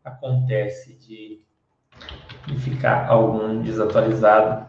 [0.03, 1.45] acontece de,
[2.46, 4.66] de ficar algum desatualizado.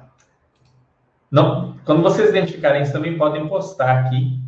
[1.29, 4.43] Não, quando vocês identificarem isso, também podem postar aqui.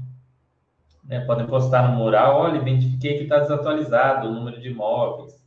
[1.03, 5.41] Né, podem postar no mural, olha, identifiquei que está desatualizado o número de imóveis.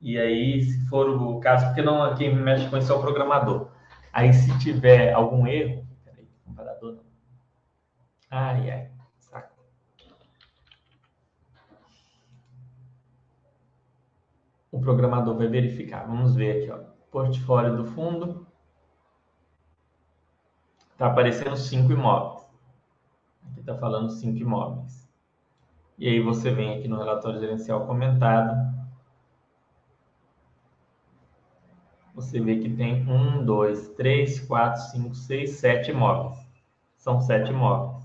[0.00, 3.68] E aí, se for o caso, porque não quem mexe com isso é o programador.
[4.12, 5.86] Aí, se tiver algum erro,
[6.44, 7.04] comparador não.
[8.30, 8.90] Ai, ai,
[14.74, 16.04] O programador vai verificar.
[16.04, 16.78] Vamos ver aqui, ó.
[17.08, 18.44] Portfólio do fundo.
[20.90, 22.44] Está aparecendo cinco imóveis.
[23.52, 25.08] Aqui está falando cinco imóveis.
[25.96, 28.52] E aí você vem aqui no relatório gerencial comentado.
[32.16, 36.36] Você vê que tem um, dois, três, quatro, cinco, seis, sete imóveis
[36.96, 38.02] são sete imóveis.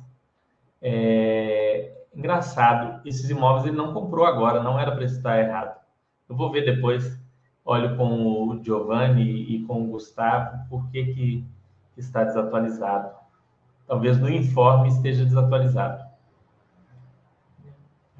[0.83, 2.05] É...
[2.13, 5.88] Engraçado, esses imóveis ele não comprou agora, não era para estar errado.
[6.29, 7.19] Eu vou ver depois,
[7.65, 11.47] olho com o Giovanni e com o Gustavo, por que, que
[11.97, 13.17] está desatualizado.
[13.87, 16.07] Talvez no informe esteja desatualizado.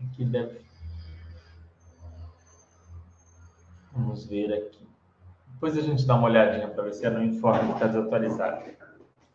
[0.03, 0.59] Aqui deve.
[3.91, 4.89] Vamos ver aqui.
[5.53, 8.63] Depois a gente dá uma olhadinha para ver se é no informe que está desatualizado.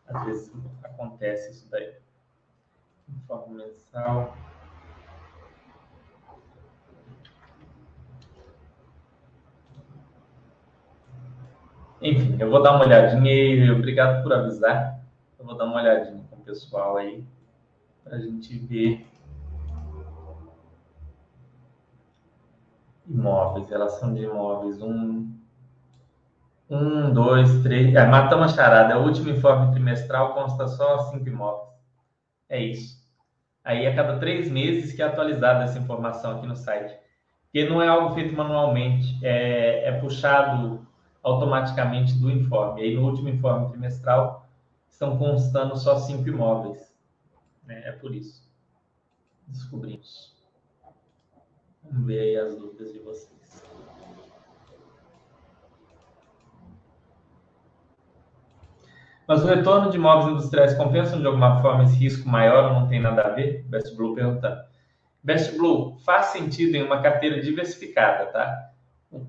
[0.08, 1.94] Às vezes acontece isso daí.
[3.08, 4.36] Informe mensal.
[12.04, 15.00] Enfim, eu vou dar uma olhadinha e obrigado por avisar.
[15.38, 17.24] Eu vou dar uma olhadinha com o pessoal aí
[18.04, 19.06] para a gente ver
[23.08, 24.82] imóveis, relação de imóveis.
[24.82, 25.34] Um,
[26.68, 27.94] um, dois, três.
[27.94, 28.92] É, matamos a charada.
[28.92, 31.70] É o último informe trimestral consta só cinco imóveis.
[32.50, 33.02] É isso.
[33.64, 36.94] Aí, a cada três meses que é atualizada essa informação aqui no site.
[37.44, 40.86] Porque não é algo feito manualmente, é, é puxado
[41.24, 42.82] automaticamente do informe.
[42.82, 44.46] E aí, no último informe trimestral,
[44.88, 46.94] estão constando só cinco imóveis.
[47.64, 47.82] Né?
[47.86, 48.46] É por isso.
[49.48, 50.32] Descobrimos.
[51.82, 53.34] Vamos ver aí as dúvidas de vocês.
[59.26, 62.88] Mas o retorno de imóveis industriais compensa de alguma forma esse risco maior ou não
[62.88, 63.64] tem nada a ver?
[63.64, 64.62] Best Blue perguntando.
[65.22, 68.73] Best Blue, faz sentido em uma carteira diversificada, tá?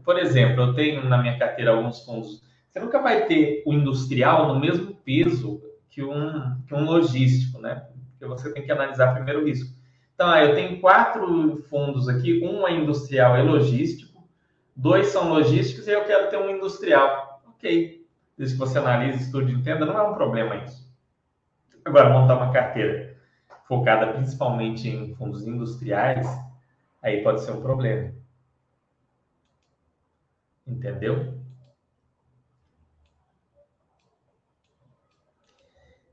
[0.04, 2.42] Por exemplo, eu tenho na minha carteira alguns fundos.
[2.70, 7.88] Você nunca vai ter o industrial no mesmo peso que um, que um logístico, né?
[8.12, 9.74] Porque você tem que analisar primeiro o risco.
[10.14, 14.28] Então, ah, eu tenho quatro fundos aqui, um é industrial e logístico,
[14.76, 17.42] dois são logísticos e eu quero ter um industrial.
[17.48, 18.06] Ok.
[18.38, 20.86] Desde que você analise, estude entenda, não é um problema isso.
[21.84, 23.16] Agora, montar uma carteira
[23.68, 26.28] focada principalmente em fundos industriais,
[27.02, 28.12] aí pode ser um problema.
[30.68, 31.36] Entendeu?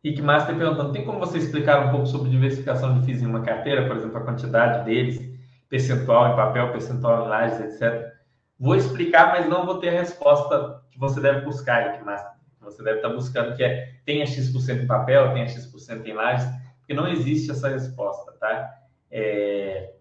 [0.04, 3.42] Rick Master perguntando: tem como você explicar um pouco sobre diversificação de FIIs em uma
[3.42, 5.20] carteira, por exemplo, a quantidade deles,
[5.68, 8.12] percentual em papel, percentual em lajes, etc.
[8.58, 12.32] Vou explicar, mas não vou ter a resposta que você deve buscar, Master.
[12.60, 16.94] Você deve estar buscando que é tenha X% em papel, tenha X% em lajes, porque
[16.94, 18.72] não existe essa resposta, tá?
[19.10, 19.94] É...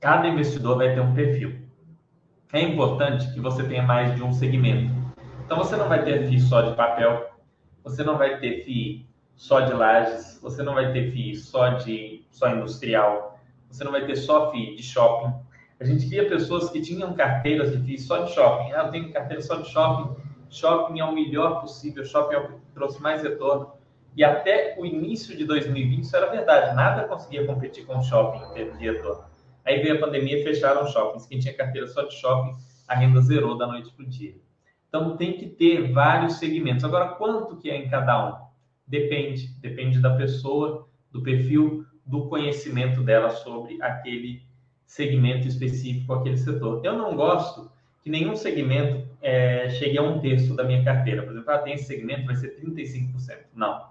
[0.00, 1.62] Cada investidor vai ter um perfil
[2.52, 4.92] é importante que você tenha mais de um segmento.
[5.44, 7.30] Então você não vai ter FII só de papel,
[7.82, 12.26] você não vai ter FII só de lajes, você não vai ter FII só de
[12.30, 13.38] só industrial,
[13.70, 15.32] você não vai ter só FII de shopping.
[15.80, 18.72] A gente via pessoas que tinham carteiras de FII só de shopping.
[18.72, 20.14] Ah, eu tenho carteira só de shopping.
[20.50, 23.72] Shopping é o melhor possível, shopping é o que trouxe mais retorno.
[24.14, 26.76] E até o início de 2020 isso era verdade.
[26.76, 29.31] Nada conseguia competir com o shopping em termos de retorno.
[29.64, 31.26] Aí veio a pandemia fecharam shoppings.
[31.26, 32.56] Quem tinha carteira só de shopping,
[32.88, 34.34] a renda zerou da noite para o dia.
[34.88, 36.84] Então tem que ter vários segmentos.
[36.84, 38.46] Agora, quanto que é em cada um?
[38.86, 39.48] Depende.
[39.60, 44.42] Depende da pessoa, do perfil, do conhecimento dela sobre aquele
[44.84, 46.84] segmento específico, aquele setor.
[46.84, 47.70] Eu não gosto
[48.02, 51.22] que nenhum segmento é, chegue a um terço da minha carteira.
[51.22, 53.38] Por exemplo, ah, tem esse segmento, vai ser 35%.
[53.54, 53.86] Não.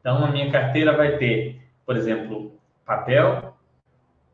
[0.00, 3.51] Então, a minha carteira vai ter, por exemplo, papel,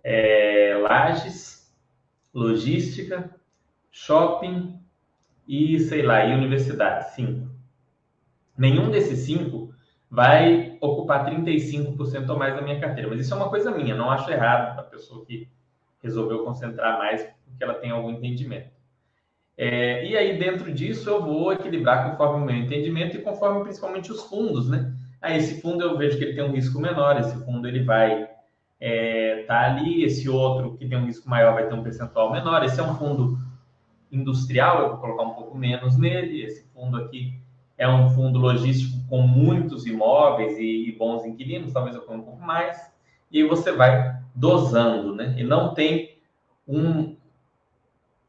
[0.02, 1.74] é, lajes,
[2.32, 3.34] logística,
[3.90, 4.78] shopping
[5.46, 7.48] e, sei lá, e universidade, cinco.
[8.56, 9.74] Nenhum desses cinco
[10.10, 13.08] vai ocupar 35% ou mais da minha carteira.
[13.08, 15.48] Mas isso é uma coisa minha, não acho errado da pessoa que
[16.02, 18.70] resolveu concentrar mais porque ela tem algum entendimento.
[19.56, 24.12] É, e aí, dentro disso, eu vou equilibrar conforme o meu entendimento e conforme principalmente
[24.12, 24.94] os fundos, né?
[25.20, 28.28] Aí, esse fundo eu vejo que ele tem um risco menor, esse fundo ele vai
[28.80, 32.64] é, tá ali, esse outro que tem um risco maior vai ter um percentual menor.
[32.64, 33.38] Esse é um fundo
[34.10, 36.42] industrial, eu vou colocar um pouco menos nele.
[36.42, 37.34] Esse fundo aqui
[37.76, 42.24] é um fundo logístico com muitos imóveis e, e bons inquilinos, talvez eu ponha um
[42.24, 42.92] pouco mais.
[43.30, 45.34] E aí você vai dosando, né?
[45.36, 46.16] E não tem
[46.66, 47.16] um,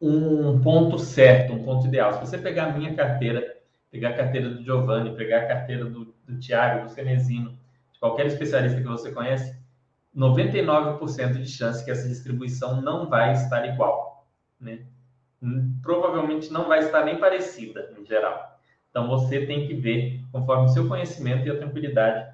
[0.02, 2.14] um ponto certo, um ponto ideal.
[2.14, 3.58] Se você pegar a minha carteira,
[3.92, 7.58] pegar a carteira do Giovanni, pegar a carteira do, do Tiago, do Cenezino,
[7.94, 9.58] de qualquer especialista que você conhece,
[10.16, 14.28] 99% de chance que essa distribuição não vai estar igual,
[14.60, 14.86] né?
[15.82, 18.60] Provavelmente não vai estar nem parecida, em geral.
[18.90, 22.34] Então, você tem que ver, conforme o seu conhecimento e a tranquilidade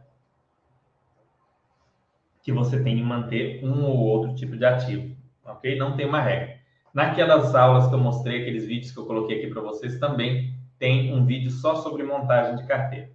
[2.41, 5.77] que você tem em manter um ou outro tipo de ativo, ok?
[5.77, 6.59] Não tem uma regra.
[6.93, 11.13] Naquelas aulas que eu mostrei, aqueles vídeos que eu coloquei aqui para vocês, também tem
[11.13, 13.07] um vídeo só sobre montagem de carteira.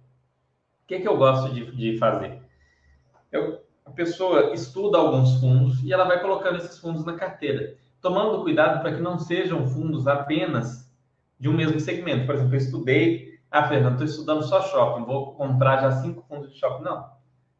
[0.83, 2.41] O que, que eu gosto de, de fazer?
[3.31, 8.41] Eu a pessoa estuda alguns fundos e ela vai colocando esses fundos na carteira, tomando
[8.41, 10.89] cuidado para que não sejam fundos apenas
[11.37, 12.25] de um mesmo segmento.
[12.25, 16.53] Por exemplo, eu estudei, ah, Fernando, estou estudando só shopping, vou comprar já cinco fundos
[16.53, 16.83] de shopping.
[16.83, 17.05] Não.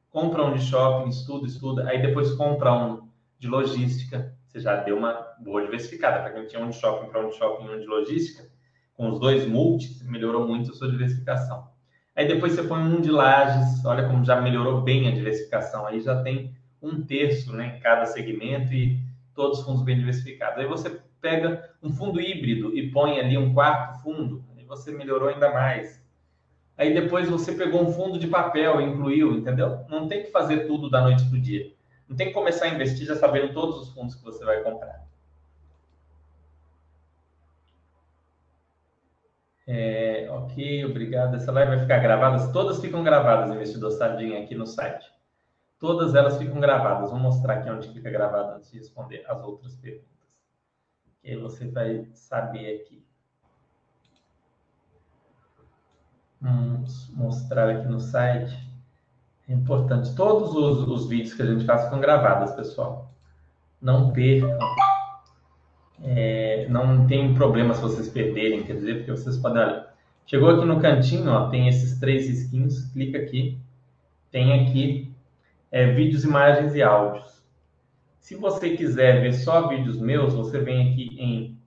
[0.09, 4.33] Compra um de shopping, estuda, estuda, aí depois compra um de logística.
[4.47, 6.21] Você já deu uma boa diversificada.
[6.21, 8.49] Para quem tinha um de shopping para um de shopping e um de logística,
[8.93, 11.67] com os dois multis, melhorou muito a sua diversificação.
[12.15, 15.85] Aí depois você põe um de lajes, olha como já melhorou bem a diversificação.
[15.87, 18.99] Aí já tem um terço né, em cada segmento e
[19.33, 20.59] todos os fundos bem diversificados.
[20.59, 25.29] Aí você pega um fundo híbrido e põe ali um quarto fundo, aí você melhorou
[25.29, 26.01] ainda mais.
[26.77, 29.85] Aí depois você pegou um fundo de papel e incluiu, entendeu?
[29.87, 31.71] Não tem que fazer tudo da noite para o dia.
[32.09, 35.10] Não tem que começar a investir já sabendo todos os fundos que você vai comprar.
[39.73, 41.37] É, ok, obrigado.
[41.37, 42.51] Essa live vai ficar gravada?
[42.51, 45.09] Todas ficam gravadas, investidor Sardinha, aqui no site.
[45.79, 47.09] Todas elas ficam gravadas.
[47.09, 50.11] Vou mostrar aqui onde fica gravado antes de responder as outras perguntas.
[51.23, 53.01] que você vai saber aqui.
[56.41, 58.53] Vamos mostrar aqui no site.
[59.47, 60.13] É importante.
[60.15, 63.09] Todos os, os vídeos que a gente faz ficam gravados, pessoal.
[63.79, 64.59] Não percam.
[66.03, 69.61] É, não tem problema se vocês perderem, quer dizer, porque vocês podem.
[69.61, 69.87] Olha,
[70.25, 73.57] chegou aqui no cantinho, ó, tem esses três skins, clica aqui.
[74.31, 75.11] Tem aqui
[75.71, 77.43] é, vídeos, imagens e áudios.
[78.19, 81.59] Se você quiser ver só vídeos meus, você vem aqui em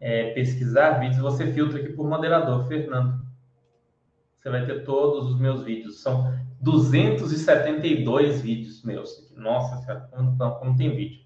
[0.00, 3.20] é, pesquisar vídeos, você filtra aqui por moderador, Fernando.
[4.38, 6.00] Você vai ter todos os meus vídeos.
[6.00, 9.30] São 272 vídeos meus.
[9.36, 11.20] Nossa senhora, como, como tem vídeo.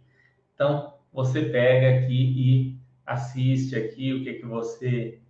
[0.54, 5.20] Então, você pega aqui e assiste aqui o que, que você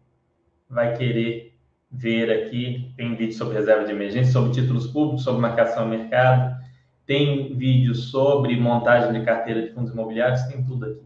[0.69, 1.55] vai querer
[1.91, 2.91] ver aqui.
[2.97, 6.57] Tem vídeo sobre reserva de emergência, sobre títulos públicos, sobre marcação ao mercado.
[7.05, 11.05] Tem vídeo sobre montagem de carteira de fundos imobiliários, tem tudo aqui.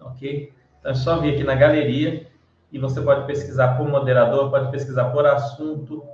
[0.00, 0.52] Ok?
[0.78, 2.28] Então é só vir aqui na galeria
[2.70, 6.04] e você pode pesquisar por moderador, pode pesquisar por assunto,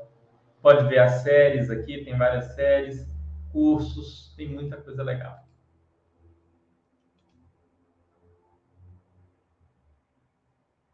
[0.63, 3.07] pode ver as séries aqui, tem várias séries,
[3.53, 5.46] cursos, tem muita coisa legal.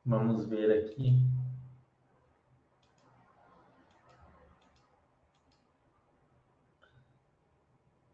[0.05, 1.17] Vamos ver aqui.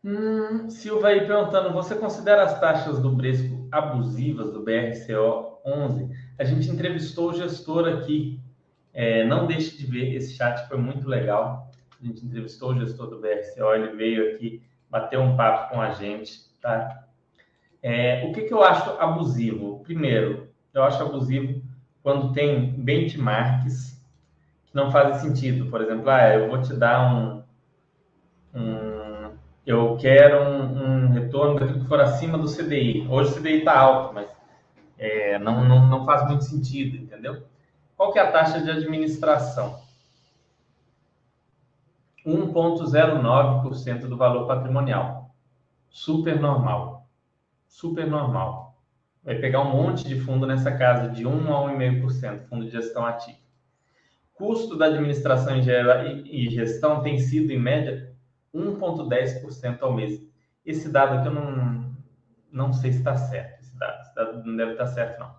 [0.04, 6.08] Hum, Silva aí perguntando, você considera as taxas do Bresco abusivas do BRCO 11?
[6.38, 8.40] A gente entrevistou o gestor aqui.
[8.92, 11.70] É, não deixe de ver, esse chat foi muito legal.
[12.00, 15.90] A gente entrevistou o gestor do BRCO, ele veio aqui bater um papo com a
[15.90, 17.06] gente, tá?
[17.82, 19.80] É, o que, que eu acho abusivo?
[19.82, 21.62] Primeiro, eu acho abusivo
[22.08, 24.02] quando tem benchmarks
[24.64, 25.70] que não fazem sentido.
[25.70, 27.42] Por exemplo, ah, eu vou te dar um,
[28.54, 29.30] um
[29.66, 33.06] eu quero um, um retorno daquilo que for acima do CDI.
[33.10, 34.26] Hoje o CDI está alto, mas
[34.96, 37.42] é, não, não, não faz muito sentido, entendeu?
[37.94, 39.78] Qual que é a taxa de administração?
[42.24, 45.30] 1,09% do valor patrimonial.
[45.90, 47.06] Super normal.
[47.66, 48.67] Super normal
[49.28, 53.04] vai pegar um monte de fundo nessa casa, de 1 a 1,5%, fundo de gestão
[53.04, 53.36] ativa.
[54.32, 58.10] Custo da administração e gestão tem sido, em média,
[58.54, 60.18] 1,10% ao mês.
[60.64, 61.94] Esse dado aqui eu não,
[62.50, 63.60] não sei se está certo.
[63.60, 65.34] Esse dado, esse dado não deve estar certo, não.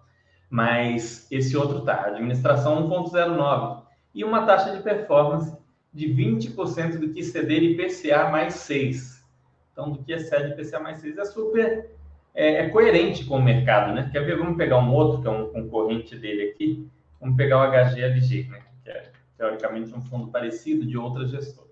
[0.52, 2.06] Mas esse outro está.
[2.06, 3.86] Administração 1,09%.
[4.14, 5.58] E uma taxa de performance
[5.92, 9.26] de 20% do que exceder IPCA mais 6.
[9.72, 11.99] Então, do que excede IPCA mais 6 é super
[12.34, 14.10] é, é, coerente com o mercado, né?
[14.12, 14.38] Quer ver?
[14.38, 16.90] Vamos pegar um outro, que é um concorrente dele aqui.
[17.20, 18.62] Vamos pegar o HGLG, né?
[18.84, 21.70] Que é teoricamente um fundo parecido de outra gestora.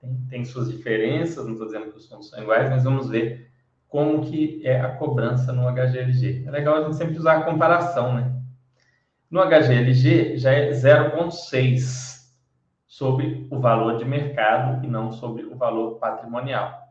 [0.00, 3.50] Tem, tem suas diferenças, não estou dizendo que os fundos são iguais, mas vamos ver
[3.88, 6.44] como que é a cobrança no HGLG.
[6.46, 8.32] É legal a gente sempre usar a comparação, né?
[9.30, 12.16] No HGLG já é 0,6
[12.86, 16.85] sobre o valor de mercado e não sobre o valor patrimonial.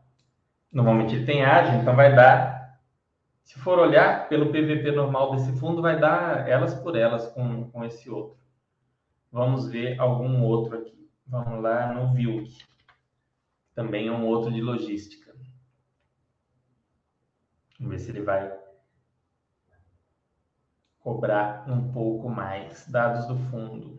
[0.76, 2.78] Normalmente ele tem ágio, então vai dar.
[3.42, 7.82] Se for olhar pelo PVP normal desse fundo, vai dar elas por elas com, com
[7.82, 8.36] esse outro.
[9.32, 11.10] Vamos ver algum outro aqui.
[11.26, 12.62] Vamos lá no Vilk.
[13.74, 15.34] Também é um outro de logística.
[17.80, 18.52] Vamos ver se ele vai
[20.98, 22.86] cobrar um pouco mais.
[22.86, 23.98] Dados do fundo.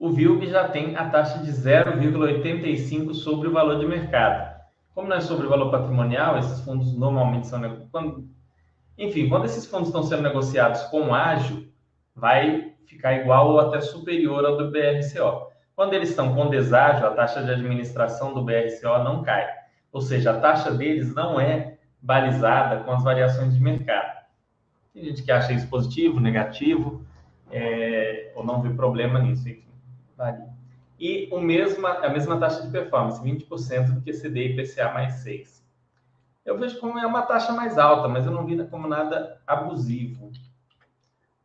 [0.00, 4.53] O VILG já tem a taxa de 0,85 sobre o valor de mercado.
[4.94, 7.60] Como não é sobre valor patrimonial, esses fundos normalmente são.
[7.90, 8.28] Quando,
[8.96, 11.68] enfim, quando esses fundos estão sendo negociados com ágio,
[12.14, 15.48] vai ficar igual ou até superior ao do BRCO.
[15.74, 19.48] Quando eles estão com deságio, a taxa de administração do BRCO não cai.
[19.92, 24.24] Ou seja, a taxa deles não é balizada com as variações de mercado.
[24.92, 27.04] Tem gente que acha isso positivo, negativo,
[27.50, 29.66] é, ou não vê problema nisso, enfim,
[30.16, 30.53] varia
[30.98, 35.64] e o a mesma taxa de performance, 20% do que CDI IPCA mais 6.
[36.44, 40.30] Eu vejo como é uma taxa mais alta, mas eu não vi como nada abusivo.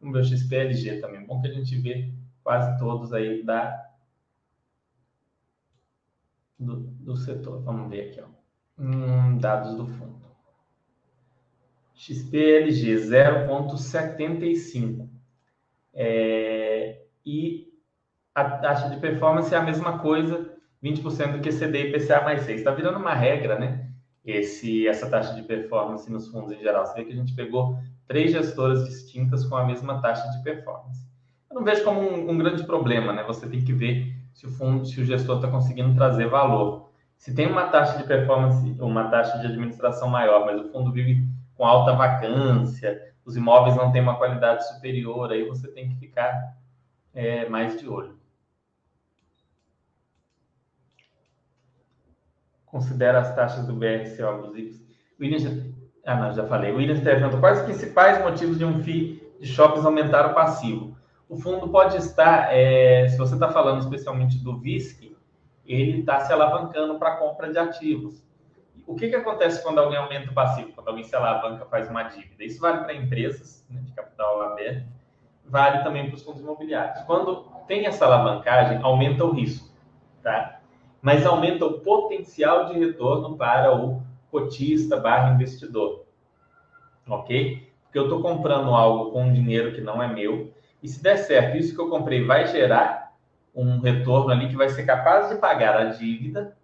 [0.02, 1.26] O XPLG também.
[1.26, 2.12] Bom que a gente vê
[2.43, 3.89] quase todos aí da,
[6.58, 7.62] do, do setor.
[7.62, 8.26] Vamos ver aqui, ó.
[8.78, 10.20] Hum, dados do fundo.
[11.95, 15.08] XPLG 0,75.
[15.93, 17.68] É, e
[18.34, 20.49] a taxa de performance é a mesma coisa,
[20.84, 22.59] 20% do que e PCA mais 6.
[22.59, 23.89] Está virando uma regra, né?
[24.25, 26.86] Esse, essa taxa de performance nos fundos em geral.
[26.86, 27.77] Você vê que a gente pegou
[28.07, 31.07] três gestoras distintas com a mesma taxa de performance.
[31.49, 33.23] Eu não vejo como um, um grande problema, né?
[33.23, 36.89] Você tem que ver se o fundo, se o gestor está conseguindo trazer valor.
[37.17, 41.27] Se tem uma taxa de performance, uma taxa de administração maior, mas o fundo vive
[41.55, 46.55] com alta vacância, os imóveis não têm uma qualidade superior, aí você tem que ficar
[47.13, 48.18] é, mais de olho.
[52.72, 54.80] Considera as taxas do BRC abusivas.
[55.20, 55.74] William,
[56.05, 56.72] ah, não, já falei.
[56.72, 60.97] William pergunta quais os principais motivos de um FII de shoppings aumentar o passivo?
[61.28, 65.15] O fundo pode estar, é, se você está falando especialmente do VISC,
[65.65, 68.24] ele está se alavancando para compra de ativos.
[68.88, 70.72] O que, que acontece quando alguém aumenta o passivo?
[70.74, 72.43] Quando alguém se alavanca, faz uma dívida?
[72.43, 74.88] Isso vale para empresas né, de capital aberto,
[75.45, 77.03] vale também para os fundos imobiliários.
[77.03, 79.70] Quando tem essa alavancagem, aumenta o risco,
[80.24, 80.59] tá?
[81.02, 86.06] Mas aumenta o potencial de retorno para o cotista barra investidor,
[87.08, 87.70] ok?
[87.84, 91.58] Porque eu estou comprando algo com dinheiro que não é meu, e se der certo,
[91.58, 93.14] isso que eu comprei vai gerar
[93.54, 96.58] um retorno ali que vai ser capaz de pagar a dívida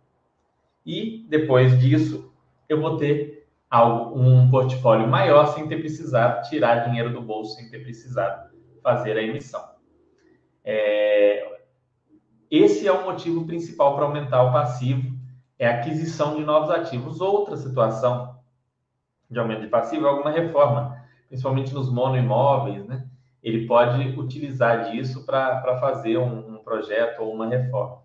[0.86, 2.32] e depois disso
[2.70, 7.70] eu vou ter algo, um portfólio maior sem ter precisado tirar dinheiro do bolso, sem
[7.70, 8.50] ter precisado
[8.82, 9.64] fazer a emissão.
[10.64, 11.55] É...
[12.50, 15.16] Esse é o motivo principal para aumentar o passivo,
[15.58, 17.22] é a aquisição de novos ativos.
[17.22, 18.40] Outra situação
[19.30, 23.08] de aumento de passivo é alguma reforma, principalmente nos monoimóveis, né?
[23.42, 28.02] ele pode utilizar disso para fazer um, um, projeto ou uma reforma.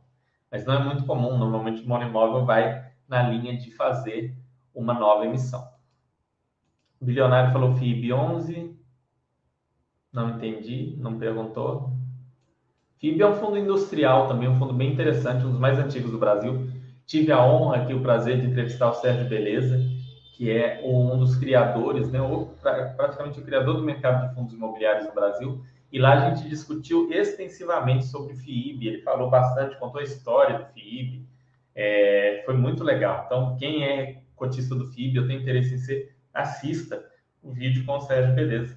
[0.51, 4.37] Mas não é muito comum, normalmente o monoimóvel vai na linha de fazer
[4.75, 5.67] uma nova emissão.
[7.01, 8.79] O bilionário falou FIB 11,
[10.13, 11.91] não entendi, não perguntou.
[13.01, 16.19] FIB é um fundo industrial também, um fundo bem interessante, um dos mais antigos do
[16.19, 16.69] Brasil.
[17.07, 19.81] Tive a honra aqui, o prazer de entrevistar o Sérgio Beleza,
[20.37, 22.21] que é um dos criadores, né,
[22.97, 25.63] praticamente o criador do mercado de fundos imobiliários no Brasil.
[25.91, 28.87] E lá a gente discutiu extensivamente sobre o FIIB.
[28.87, 31.27] Ele falou bastante, contou a história do FIIB.
[31.75, 33.23] É, foi muito legal.
[33.25, 37.03] Então, quem é cotista do FIIB, eu tenho interesse em ser, assista
[37.43, 38.77] o vídeo com o Sérgio Beleza.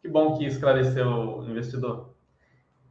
[0.00, 2.17] Que bom que esclareceu o investidor.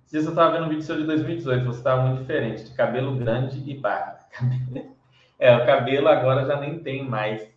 [0.07, 3.13] Se eu estava vendo um vídeo seu de 2018, você estava muito diferente, de cabelo
[3.17, 4.19] grande e barba.
[5.39, 7.47] É, o cabelo agora já nem tem mais.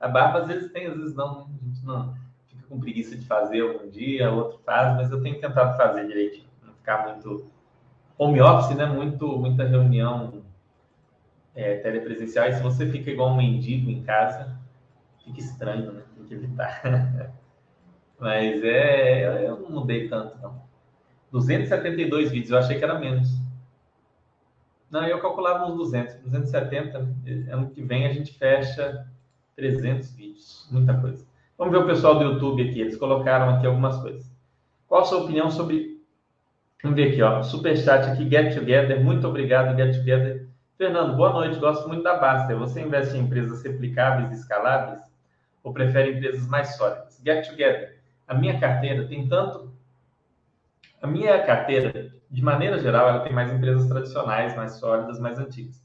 [0.00, 1.40] A barba às vezes tem, às vezes não.
[1.40, 1.46] Né?
[1.60, 2.14] A gente não
[2.48, 6.48] fica com preguiça de fazer um dia, outro faz, mas eu tenho tentado fazer direitinho.
[6.64, 7.46] Não ficar muito
[8.16, 8.86] home office, né?
[8.86, 10.44] Muito, muita reunião
[11.54, 12.48] é, telepresencial.
[12.48, 14.58] E se você fica igual um mendigo em casa,
[15.22, 16.02] fica estranho, né?
[16.16, 16.80] Tem que evitar.
[18.18, 20.65] mas é, eu não mudei tanto, não.
[21.32, 23.28] 272 vídeos, eu achei que era menos.
[24.90, 26.98] Não, eu calculava uns 200, 270.
[27.50, 29.06] Ano que vem a gente fecha
[29.56, 31.24] 300 vídeos, muita coisa.
[31.58, 34.30] Vamos ver o pessoal do YouTube aqui, eles colocaram aqui algumas coisas.
[34.86, 36.00] Qual a sua opinião sobre.
[36.82, 37.42] Vamos ver aqui, ó.
[37.42, 39.02] Superchat aqui, Get Together.
[39.02, 40.46] Muito obrigado, Get Together.
[40.78, 41.58] Fernando, boa noite.
[41.58, 42.56] Gosto muito da Baster.
[42.58, 45.00] Você investe em empresas replicáveis e escaláveis
[45.64, 47.20] ou prefere empresas mais sólidas?
[47.24, 47.98] Get Together.
[48.28, 49.72] A minha carteira tem tanto.
[51.00, 55.82] A minha carteira de maneira geral, ela tem mais empresas tradicionais, mais sólidas, mais antigas.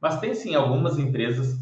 [0.00, 1.58] Mas tem sim algumas empresas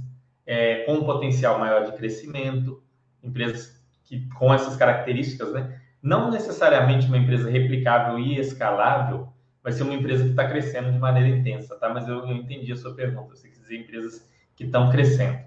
[0.47, 2.83] é, com um potencial maior de crescimento,
[3.23, 5.81] empresas que com essas características, né?
[6.03, 9.29] Não necessariamente uma empresa replicável e escalável
[9.63, 11.89] vai ser uma empresa que está crescendo de maneira intensa, tá?
[11.91, 13.37] Mas eu, eu, entendi a sua pergunta.
[13.37, 15.39] Você quer dizer empresas que estão crescendo.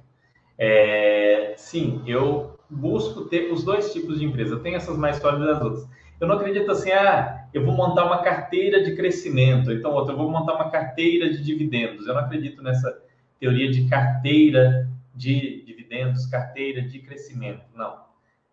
[0.58, 4.56] É, sim, eu busco ter os dois tipos de empresa.
[4.56, 5.90] Eu tenho essas mais sólidas das outras.
[6.24, 10.18] Eu não acredito assim, ah, eu vou montar uma carteira de crescimento, então outra, eu
[10.18, 12.08] vou montar uma carteira de dividendos.
[12.08, 12.98] Eu não acredito nessa
[13.38, 17.66] teoria de carteira de dividendos, carteira de crescimento.
[17.76, 18.06] Não.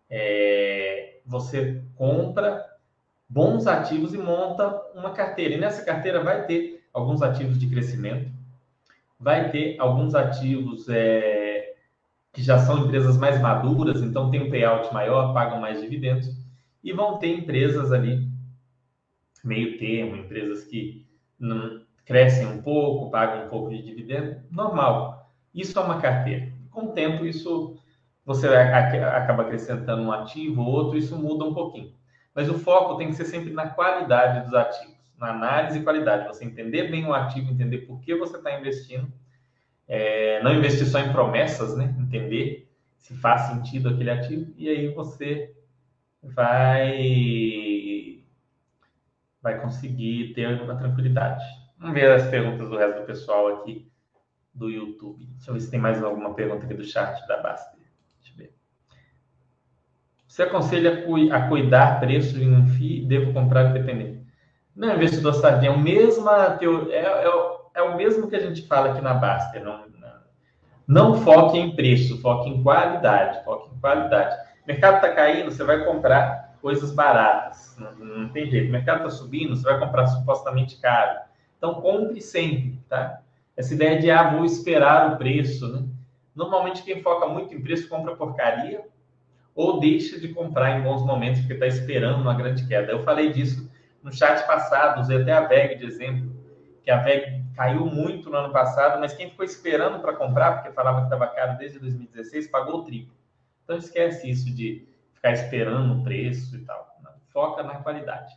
[0.09, 2.61] É, você compra
[3.29, 5.53] bons ativos e monta uma carteira.
[5.53, 8.29] E nessa carteira vai ter alguns ativos de crescimento,
[9.17, 11.73] vai ter alguns ativos é,
[12.33, 16.40] que já são empresas mais maduras, então tem um payout maior, pagam mais dividendos
[16.83, 18.27] e vão ter empresas ali,
[19.43, 21.05] meio termo, empresas que
[21.39, 25.29] não, crescem um pouco, pagam um pouco de dividendo, normal.
[25.53, 26.51] Isso é uma carteira.
[26.69, 27.77] Com o tempo, isso
[28.25, 31.93] você acaba acrescentando um ativo ou outro, isso muda um pouquinho.
[32.33, 36.27] Mas o foco tem que ser sempre na qualidade dos ativos, na análise e qualidade.
[36.27, 39.11] Você entender bem o ativo, entender por que você está investindo,
[39.87, 41.95] é, não investir só em promessas, né?
[41.99, 45.53] Entender se faz sentido aquele ativo e aí você
[46.23, 48.21] vai
[49.41, 51.43] vai conseguir ter uma tranquilidade.
[51.79, 53.91] Vamos ver as perguntas do resto do pessoal aqui
[54.53, 55.25] do YouTube.
[55.25, 57.37] Deixa eu ver se tem mais alguma pergunta aqui do chat da
[58.37, 58.53] ver.
[60.27, 61.03] Você aconselha
[61.33, 63.05] a cuidar preço em um FII?
[63.05, 64.21] Devo comprar independente?
[64.75, 67.27] Não, investidor sardinha, é o mesmo é, é,
[67.75, 69.63] é, o mesmo que a gente fala aqui na Baster.
[69.63, 70.21] Não, não,
[70.87, 73.43] não foque em preço, foque em qualidade.
[73.43, 77.75] Foque em qualidade O mercado está caindo, você vai comprar coisas baratas.
[77.77, 78.69] Não, tem jeito.
[78.69, 81.19] O mercado está subindo, você vai comprar supostamente caro.
[81.57, 83.19] Então, compre sempre, tá?
[83.57, 85.83] Essa ideia de, ah, vou esperar o preço, né?
[86.35, 88.85] Normalmente, quem foca muito em preço compra porcaria
[89.53, 92.91] ou deixa de comprar em bons momentos porque está esperando uma grande queda.
[92.91, 93.69] Eu falei disso
[94.01, 96.31] no chat passado, usei até a VEG de exemplo,
[96.83, 100.71] que a VEG caiu muito no ano passado, mas quem ficou esperando para comprar, porque
[100.71, 103.13] falava que estava caro desde 2016, pagou o triplo.
[103.71, 106.93] Então esquece isso de ficar esperando o preço e tal.
[107.29, 108.35] Foca na qualidade.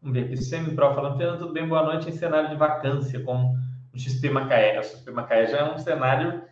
[0.00, 1.68] Vamos ver aqui, Semi-Pro falando, Fernando, tudo bem?
[1.68, 3.54] Boa noite em cenário de vacância, com
[3.94, 4.80] o XP Macaé.
[4.80, 6.42] O XP Macaé já é um cenário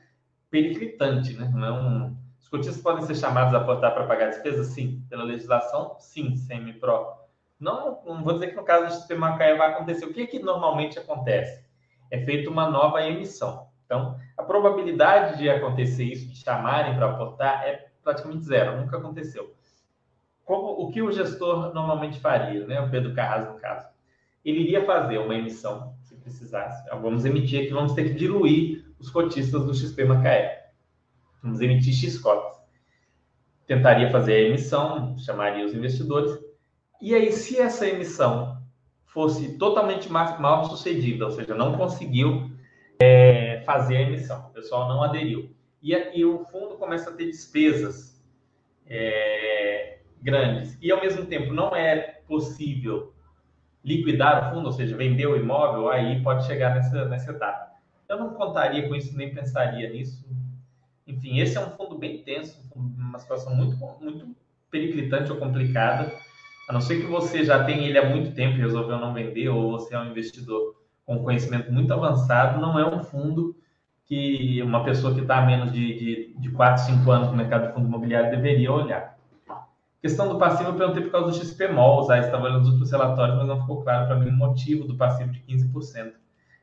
[0.49, 1.51] periclitante, né?
[1.53, 2.17] Não é um...
[2.39, 4.69] Os cotistas podem ser chamados a aportar para pagar despesas?
[4.69, 5.05] Sim.
[5.11, 5.97] Pela legislação?
[5.99, 7.09] Sim, Semi-Pro.
[7.59, 10.05] Não, não vou dizer que no caso do XP Macaé vai acontecer.
[10.05, 11.65] O que, que normalmente acontece?
[12.09, 13.69] É feita uma nova emissão.
[13.91, 19.53] Então, a probabilidade de acontecer isso, de chamarem para aportar, é praticamente zero, nunca aconteceu.
[20.45, 22.81] Como, o que o gestor normalmente faria, né?
[22.81, 23.89] o Pedro Carras, no caso?
[24.45, 26.89] Ele iria fazer uma emissão, se precisasse.
[26.89, 30.71] Vamos emitir aqui, vamos ter que diluir os cotistas do XP Macaé.
[31.43, 32.61] Vamos emitir X cotas.
[33.67, 36.39] Tentaria fazer a emissão, chamaria os investidores.
[37.03, 38.57] E aí, se essa emissão
[39.07, 42.51] fosse totalmente mal sucedida, ou seja, não conseguiu
[43.01, 45.51] é, fazer a emissão, o pessoal não aderiu
[45.83, 48.23] e, e o fundo começa a ter despesas
[48.87, 53.13] é, grandes e ao mesmo tempo não é possível
[53.85, 57.71] liquidar o fundo, ou seja, vender o imóvel, aí pode chegar nessa, nessa etapa.
[58.09, 60.29] Eu não contaria com isso, nem pensaria nisso.
[61.07, 64.37] Enfim, esse é um fundo bem tenso, uma situação muito, muito
[64.71, 66.13] periclitante ou complicada.
[66.69, 69.49] A não ser que você já tenha ele há muito tempo e resolveu não vender,
[69.49, 70.80] ou você é um investidor
[71.11, 73.57] com conhecimento muito avançado, não é um fundo
[74.07, 77.67] que uma pessoa que está há menos de, de, de 4, 5 anos no mercado
[77.67, 79.19] de fundo imobiliário deveria olhar.
[80.01, 83.37] Questão do passivo, eu perguntei por causa do XPMOL, já estava olhando os outros relatórios,
[83.37, 86.13] mas não ficou claro para mim o motivo do passivo de 15%.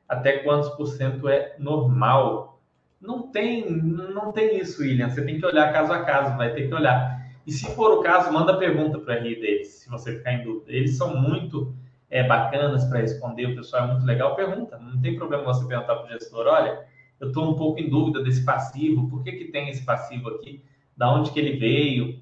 [0.07, 2.61] Até quantos por cento é normal?
[3.01, 5.09] Não tem, não tem isso, William.
[5.09, 7.21] Você tem que olhar caso a caso, vai ter que olhar.
[7.45, 10.45] E se for o caso, manda pergunta para o RI deles, se você ficar em
[10.45, 10.71] dúvida.
[10.71, 11.75] Eles são muito
[12.09, 14.35] é, bacanas para responder, o pessoal é muito legal.
[14.35, 16.85] Pergunta, não tem problema você perguntar para o gestor: olha,
[17.19, 20.63] eu estou um pouco em dúvida desse passivo, por que, que tem esse passivo aqui,
[20.95, 22.21] da onde que ele veio,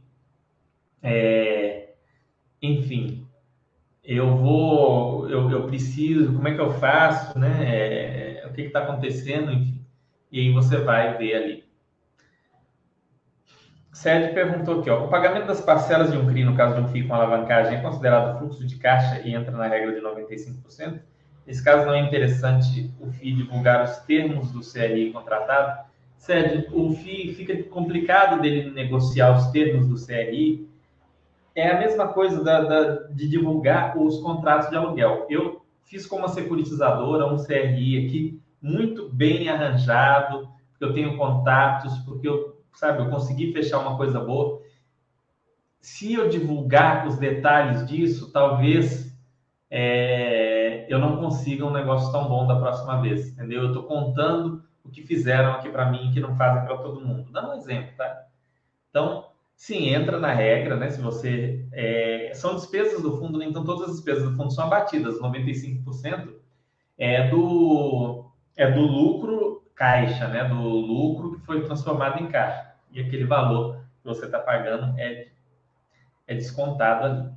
[1.01, 1.93] é,
[2.61, 3.27] enfim,
[4.03, 8.83] eu vou, eu, eu, preciso, como é que eu faço, né, é, o que está
[8.83, 9.86] acontecendo, enfim,
[10.31, 11.64] e aí você vai ver ali.
[13.96, 16.88] Sérgio perguntou aqui, ó, o pagamento das parcelas de um CRI, no caso de um
[16.89, 21.00] FII com alavancagem, é considerado fluxo de caixa e entra na regra de 95%?
[21.48, 25.86] Nesse caso, não é interessante o FII divulgar os termos do CRI contratado?
[26.18, 30.68] Sérgio, o FII fica complicado dele negociar os termos do CRI.
[31.56, 35.26] É a mesma coisa da, da, de divulgar os contratos de aluguel.
[35.30, 40.50] Eu fiz com uma securitizadora um CRI aqui muito bem arranjado,
[40.82, 44.61] eu tenho contatos, porque eu, sabe, eu consegui fechar uma coisa boa.
[45.80, 49.15] Se eu divulgar os detalhes disso, talvez
[49.69, 53.63] é, eu não consiga um negócio tão bom da próxima vez, entendeu?
[53.63, 57.32] Eu estou contando o que fizeram aqui para mim que não fazem para todo mundo.
[57.32, 58.26] Dá um exemplo, tá?
[58.89, 60.89] Então, sim, entra na regra, né?
[60.89, 61.65] Se você.
[61.71, 66.34] É, são despesas do fundo, então todas as despesas do fundo são abatidas, 95%
[66.97, 70.43] é do, é do lucro caixa, né?
[70.45, 72.73] Do lucro que foi transformado em caixa.
[72.91, 75.28] E aquele valor que você está pagando é,
[76.28, 77.32] é descontado ali.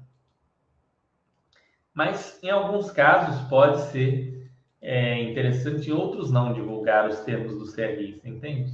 [1.93, 4.49] Mas em alguns casos pode ser
[4.81, 8.73] é, interessante, em outros não, divulgar os termos do CRI, você entende?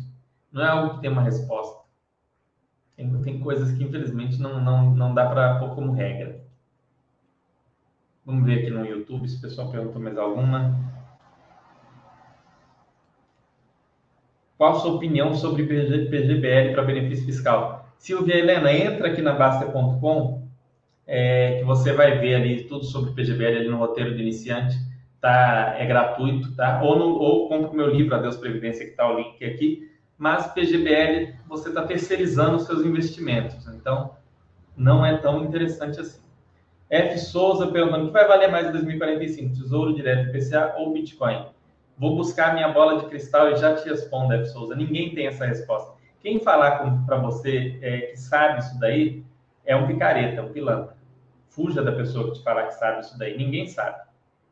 [0.52, 1.84] Não é algo que tem uma resposta.
[2.94, 6.44] Tem, tem coisas que infelizmente não, não, não dá para pôr como regra.
[8.24, 10.83] Vamos ver aqui no YouTube se o pessoal perguntou mais alguma.
[14.56, 17.88] Qual a sua opinião sobre PGBL para benefício fiscal?
[17.98, 20.44] Silvia Helena, entra aqui na Basta.com
[21.06, 24.76] é, que você vai ver ali tudo sobre PGBL ali no roteiro de iniciante,
[25.20, 25.74] tá?
[25.78, 26.80] É gratuito, tá?
[26.82, 29.90] Ou, no, ou compra o meu livro, Adeus Previdência, que está o link aqui.
[30.16, 34.14] Mas PGBL, você está terceirizando os seus investimentos, então
[34.76, 36.22] não é tão interessante assim.
[36.88, 37.18] F.
[37.18, 39.54] Souza perguntando: o que vai valer mais em 2045?
[39.54, 41.46] Tesouro direto, PCA ou Bitcoin?
[41.96, 44.46] Vou buscar minha bola de cristal e já te respondo, F.
[44.46, 44.74] Souza.
[44.74, 45.94] Ninguém tem essa resposta.
[46.20, 49.24] Quem falar para você é, que sabe isso daí,
[49.64, 50.96] é um picareta, um pilantra.
[51.48, 53.36] Fuja da pessoa que te falar que sabe isso daí.
[53.36, 54.02] Ninguém sabe.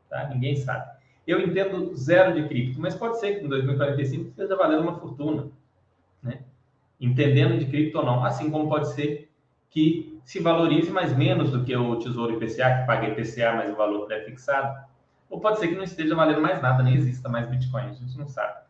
[0.09, 0.27] Tá?
[0.29, 0.91] Ninguém sabe.
[1.25, 5.47] Eu entendo zero de cripto, mas pode ser que em 2045 esteja valendo uma fortuna.
[6.21, 6.39] Né?
[7.03, 9.29] entendendo de cripto ou não, assim como pode ser
[9.69, 13.75] que se valorize mais menos do que o Tesouro IPCA, que paga IPCA mais o
[13.75, 14.85] valor pré-fixado,
[15.33, 18.15] ou pode ser que não esteja valendo mais nada, nem exista mais Bitcoin, a gente
[18.19, 18.61] não sabe.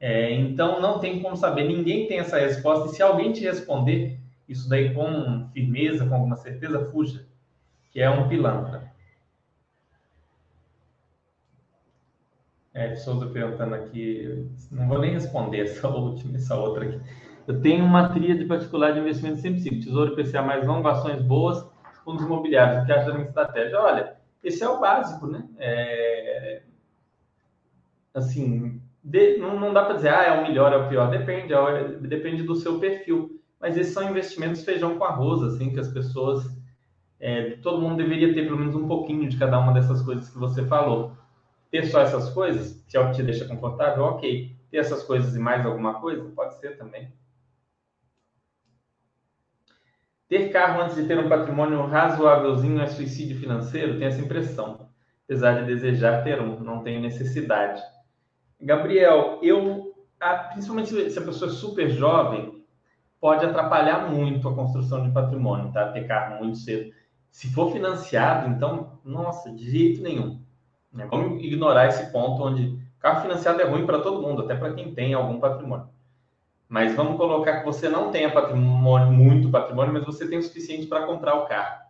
[0.00, 4.18] É, então, não tem como saber, ninguém tem essa resposta, e se alguém te responder
[4.48, 7.24] isso daí com firmeza, com alguma certeza, fuja,
[7.92, 8.92] que é um pilantra.
[12.74, 17.00] É, Souza perguntando aqui, não vou nem responder essa última, essa outra aqui.
[17.46, 19.80] Eu tenho uma tríade particular de investimento sempre sigo.
[19.80, 21.64] Tesouro PCA mais longo, ações boas,
[22.04, 22.82] fundos imobiliários.
[22.82, 23.80] O que acha da minha estratégia?
[23.80, 25.48] Olha, esse é o básico, né?
[25.58, 26.62] É...
[28.14, 29.38] Assim, de...
[29.38, 31.10] não, não, dá para dizer, ah, é o melhor, é o pior.
[31.10, 31.88] Depende, é...
[32.00, 33.40] depende do seu perfil.
[33.60, 36.44] Mas esses são investimentos feijão com arroz, assim, que as pessoas...
[37.20, 37.56] É...
[37.62, 40.66] todo mundo deveria ter pelo menos um pouquinho de cada uma dessas coisas que você
[40.66, 41.16] falou.
[41.70, 44.54] Ter só essas coisas, se é o que te deixa confortável, ok.
[44.70, 47.12] Ter essas coisas e mais alguma coisa, pode ser também.
[50.32, 53.98] Ter carro antes de ter um patrimônio razoávelzinho é suicídio financeiro?
[53.98, 54.88] Tenho essa impressão.
[55.26, 57.82] Apesar de desejar ter um, não tenho necessidade.
[58.58, 59.94] Gabriel, eu,
[60.50, 62.64] principalmente se a pessoa é super jovem,
[63.20, 65.92] pode atrapalhar muito a construção de patrimônio, tá?
[65.92, 66.90] Ter carro muito cedo.
[67.30, 70.40] Se for financiado, então, nossa, de jeito nenhum.
[70.90, 71.06] Né?
[71.10, 74.94] Vamos ignorar esse ponto onde carro financiado é ruim para todo mundo, até para quem
[74.94, 75.88] tem algum patrimônio.
[76.72, 80.86] Mas vamos colocar que você não tenha patrimônio, muito patrimônio, mas você tem o suficiente
[80.86, 81.82] para comprar o carro.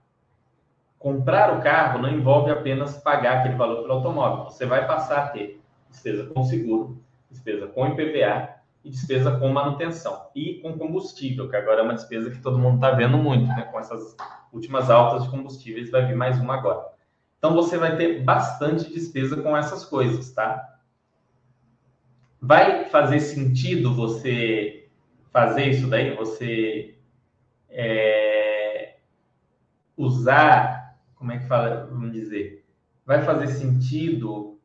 [0.99, 4.47] Comprar o carro não envolve apenas pagar aquele valor pelo automóvel.
[4.47, 10.27] Você vai passar a ter despesa com seguro, despesa com IPVA e despesa com manutenção.
[10.35, 13.63] E com combustível, que agora é uma despesa que todo mundo está vendo muito, né?
[13.71, 14.17] Com essas
[14.53, 16.89] últimas altas de combustíveis, vai vir mais uma agora.
[17.39, 20.72] Então você vai ter bastante despesa com essas coisas, tá?
[22.43, 24.89] Vai fazer sentido você
[25.31, 26.15] fazer isso daí?
[26.17, 26.99] Você
[27.69, 28.97] é,
[29.97, 32.65] usar, como é que fala, vamos dizer,
[33.07, 34.61] vai fazer sentido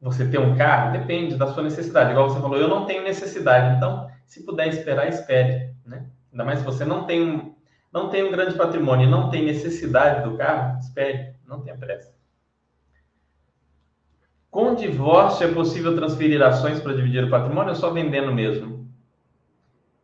[0.00, 0.98] você ter um carro?
[0.98, 2.10] Depende da sua necessidade.
[2.10, 6.06] Igual você falou, eu não tenho necessidade, então se puder esperar, espere, né?
[6.32, 7.54] Ainda mais se você não tem um,
[7.92, 12.13] não tem um grande patrimônio não tem necessidade do carro, espere, não tenha pressa.
[14.54, 18.88] Com divórcio é possível transferir ações para dividir o patrimônio ou só vendendo mesmo?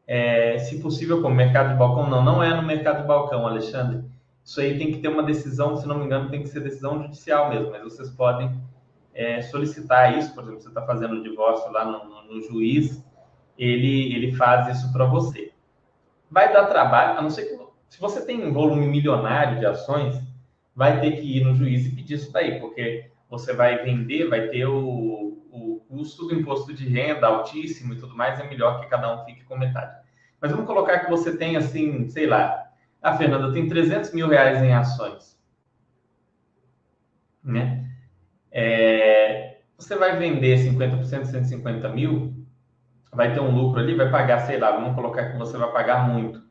[0.05, 2.21] É, se possível, como mercado de balcão, não.
[2.25, 4.05] Não é no mercado de balcão, Alexandre.
[4.45, 7.01] Isso aí tem que ter uma decisão, se não me engano, tem que ser decisão
[7.01, 8.61] judicial mesmo, mas vocês podem
[9.15, 13.05] é, solicitar isso, por exemplo, você está fazendo o divórcio lá no, no, no, juiz,
[13.57, 15.53] ele, ele faz isso para você.
[16.29, 17.57] Vai dar trabalho, a não ser que
[17.89, 20.21] se você tem um volume milionário de ações,
[20.75, 24.49] vai ter que ir no juiz e pedir isso daí, porque você vai vender, vai
[24.49, 28.89] ter o, o custo do imposto de renda altíssimo e tudo mais, é melhor que
[28.89, 29.97] cada um fique com metade.
[30.41, 32.67] Mas vamos colocar que você tem assim, sei lá,
[33.01, 35.39] ah, Fernanda tem 300 mil reais em ações,
[37.43, 37.89] né?
[38.51, 42.35] É, você vai vender 50%, 150 mil,
[43.13, 46.09] vai ter um lucro ali, vai pagar, sei lá, vamos colocar que você vai pagar
[46.09, 46.43] muito,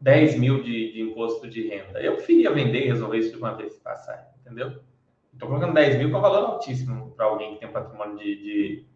[0.00, 2.00] 10 mil de, de imposto de renda.
[2.00, 4.80] Eu preferia vender e resolver isso de uma vez se passar, entendeu?
[5.32, 8.86] Estou colocando 10 mil com valor altíssimo para alguém que tem um patrimônio de, de,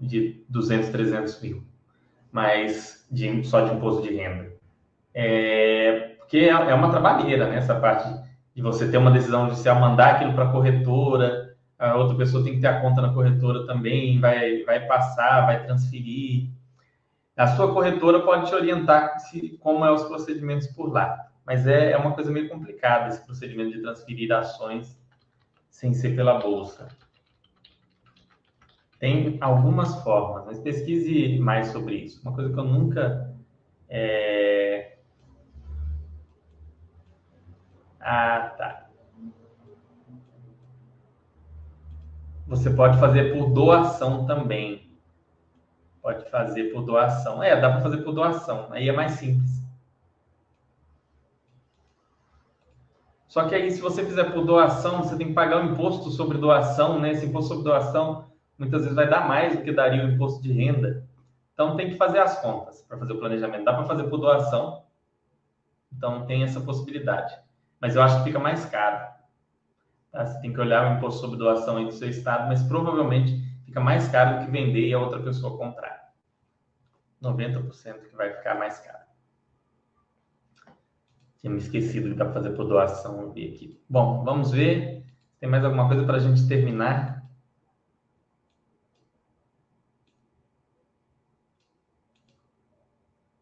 [0.00, 1.64] de 200, 300 mil,
[2.32, 4.52] mas de, só de imposto de renda.
[5.14, 7.56] É, porque é, é uma trabalheira, né?
[7.56, 8.08] Essa parte
[8.54, 12.54] de você ter uma decisão judicial, mandar aquilo para a corretora, a outra pessoa tem
[12.54, 16.50] que ter a conta na corretora também, vai, vai passar, vai transferir.
[17.36, 21.28] A sua corretora pode te orientar se, como é os procedimentos por lá.
[21.46, 24.98] Mas é, é uma coisa meio complicada esse procedimento de transferir ações
[25.78, 26.88] sem ser pela bolsa.
[28.98, 32.20] Tem algumas formas, mas pesquise mais sobre isso.
[32.22, 33.32] Uma coisa que eu nunca.
[33.88, 34.98] É...
[38.00, 38.90] Ah, tá.
[42.48, 44.98] Você pode fazer por doação também.
[46.02, 47.40] Pode fazer por doação.
[47.40, 48.66] É, dá para fazer por doação.
[48.72, 49.62] Aí é mais simples.
[53.28, 56.38] Só que aí, se você fizer por doação, você tem que pagar o imposto sobre
[56.38, 57.12] doação, né?
[57.12, 58.26] Esse imposto sobre doação
[58.56, 61.06] muitas vezes vai dar mais do que daria o imposto de renda.
[61.52, 63.64] Então, tem que fazer as contas para fazer o planejamento.
[63.64, 64.82] Dá para fazer por doação,
[65.92, 67.38] então tem essa possibilidade.
[67.80, 69.06] Mas eu acho que fica mais caro.
[70.10, 70.24] Tá?
[70.24, 73.80] Você tem que olhar o imposto sobre doação aí do seu estado, mas provavelmente fica
[73.80, 76.12] mais caro do que vender e a outra pessoa comprar.
[77.22, 78.97] 90% que vai ficar mais caro.
[81.40, 83.80] Tinha me esquecido que dá para fazer por doação, eu vi aqui.
[83.88, 85.04] Bom, vamos ver.
[85.40, 87.18] Tem mais alguma coisa para a gente terminar?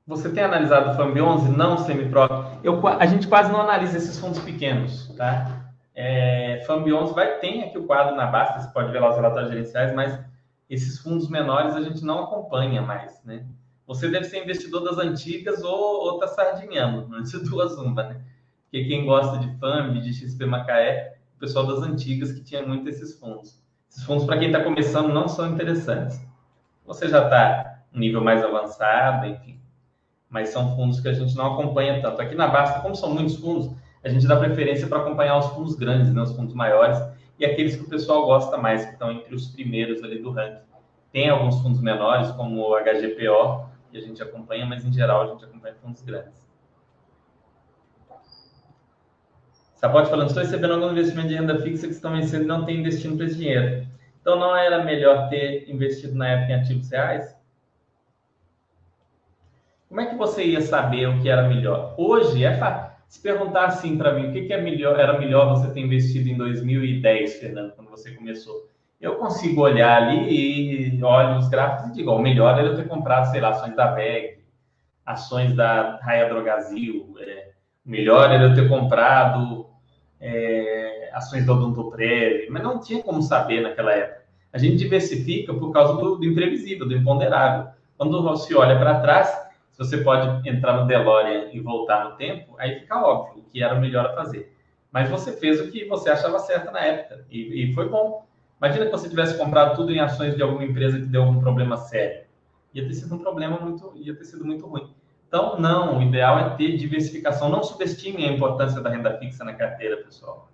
[0.07, 1.57] Você tem analisado o FAMB 11?
[1.57, 2.21] Não, Semipro.
[2.63, 5.73] Eu, a gente quase não analisa esses fundos pequenos, tá?
[5.95, 9.17] É, FAMB 11 vai, tem aqui o quadro na Basta, você pode ver lá os
[9.17, 10.21] relatórios gerenciais, mas
[10.69, 13.47] esses fundos menores a gente não acompanha mais, né?
[13.87, 18.21] Você deve ser investidor das antigas ou, ou tá sardinhando, não de duas uma, né?
[18.65, 22.89] Porque quem gosta de FAMB, de XP Macaé, o pessoal das antigas que tinha muito
[22.89, 23.63] esses fundos.
[23.89, 26.21] Esses fundos, para quem está começando, não são interessantes.
[26.85, 29.61] Você já está um nível mais avançado, enfim.
[30.29, 32.21] Mas são fundos que a gente não acompanha tanto.
[32.21, 33.71] Aqui na Basta, como são muitos fundos,
[34.03, 36.99] a gente dá preferência para acompanhar os fundos grandes, né, os fundos maiores,
[37.39, 40.65] e aqueles que o pessoal gosta mais, que estão entre os primeiros ali do ranking.
[41.13, 45.27] Tem alguns fundos menores, como o HGPO, que a gente acompanha, mas em geral a
[45.33, 46.45] gente acompanha fundos grandes.
[49.75, 52.79] Sapote falando, estou recebendo algum investimento de renda fixa que estão vencendo e não tem
[52.79, 53.87] investindo para esse dinheiro.
[54.21, 57.37] Então não era melhor ter investido na época em ativos reais?
[59.89, 61.95] Como é que você ia saber o que era melhor?
[61.97, 62.97] Hoje é fácil.
[63.07, 66.29] Se perguntar assim para mim, o que, que é melhor, era melhor você ter investido
[66.29, 68.69] em 2010, Fernando, quando você começou?
[69.01, 72.89] Eu consigo olhar ali e olho os gráficos e digo, o melhor era eu ter
[72.89, 74.39] comprado, sei lá, ações da VEG,
[75.05, 77.51] ações da Raia Drogazil, é,
[77.85, 79.67] o melhor era eu ter comprado
[80.21, 84.25] é, ações da Odontoprev, mas não tinha como saber naquela época.
[84.53, 87.71] A gente diversifica por causa do, do imprevisível, do imponderável.
[87.97, 89.29] Quando você olha para trás,
[89.71, 93.63] se você pode entrar no DeLorean e voltar no tempo, aí fica óbvio o que
[93.63, 94.53] era o melhor a fazer.
[94.91, 98.26] Mas você fez o que você achava certo na época e, e foi bom.
[98.61, 101.77] Imagina que você tivesse comprado tudo em ações de alguma empresa que deu algum problema
[101.77, 102.25] sério.
[102.73, 104.95] Ia ter sido um problema muito, ia ter sido muito ruim.
[105.29, 107.49] Então, não, o ideal é ter diversificação.
[107.49, 110.51] Não subestime a importância da renda fixa na carteira, pessoal.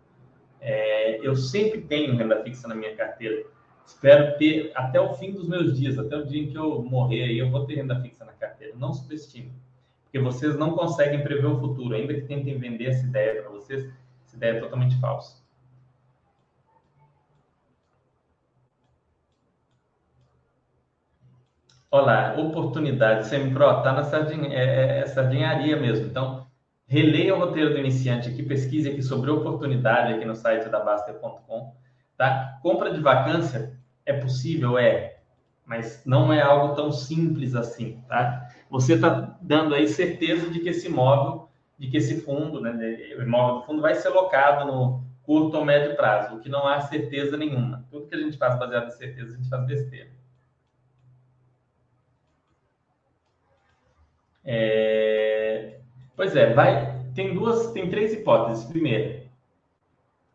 [0.60, 3.44] É, eu sempre tenho renda fixa na minha carteira.
[3.84, 7.32] Espero ter até o fim dos meus dias, até o dia em que eu morrer
[7.32, 8.74] eu vou ter renda fixa na carteira.
[8.76, 9.52] Não subestime.
[10.04, 11.94] Porque vocês não conseguem prever o futuro.
[11.94, 13.92] Ainda que tentem vender essa ideia para vocês,
[14.24, 15.41] essa ideia é totalmente falsa.
[21.94, 26.06] Olá, oportunidade, Semipro, está na sardinha, é, é, é, sardinharia mesmo.
[26.06, 26.46] Então,
[26.86, 31.74] releia o roteiro do iniciante aqui, pesquise aqui sobre oportunidade aqui no site da Baster.com.
[32.16, 32.58] Tá?
[32.62, 35.18] Compra de vacância é possível, é,
[35.66, 38.48] mas não é algo tão simples assim, tá?
[38.70, 42.72] Você está dando aí certeza de que esse imóvel, de que esse fundo, né,
[43.18, 46.66] o imóvel do fundo vai ser locado no curto ou médio prazo, o que não
[46.66, 47.84] há certeza nenhuma.
[47.90, 50.21] Tudo que a gente faz baseado em certeza, a gente faz besteira.
[54.44, 55.78] É...
[56.16, 57.00] Pois é, vai.
[57.14, 58.64] Tem duas, tem três hipóteses.
[58.64, 59.22] Primeiro,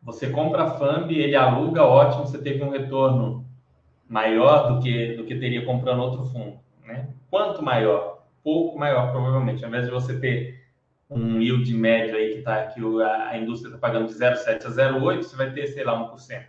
[0.02, 3.46] você compra a FAMB, ele aluga, ótimo, você teve um retorno
[4.08, 7.10] maior do que do que teria comprando outro fundo, né?
[7.30, 8.26] Quanto maior?
[8.44, 9.64] Pouco maior, provavelmente.
[9.64, 10.66] Ao invés de você ter
[11.10, 15.24] um yield médio aí que tá que a, indústria está pagando de 0,7 a 0,8,
[15.24, 16.44] você vai ter, sei lá, 1%.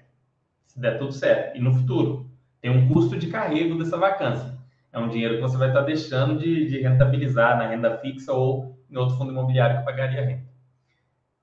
[0.66, 1.56] Se der tudo certo.
[1.56, 2.30] E no futuro,
[2.60, 4.57] tem um custo de carrego dessa vacância
[4.92, 8.78] é um dinheiro que você vai estar deixando de, de rentabilizar na renda fixa ou
[8.90, 10.48] em outro fundo imobiliário que pagaria renda.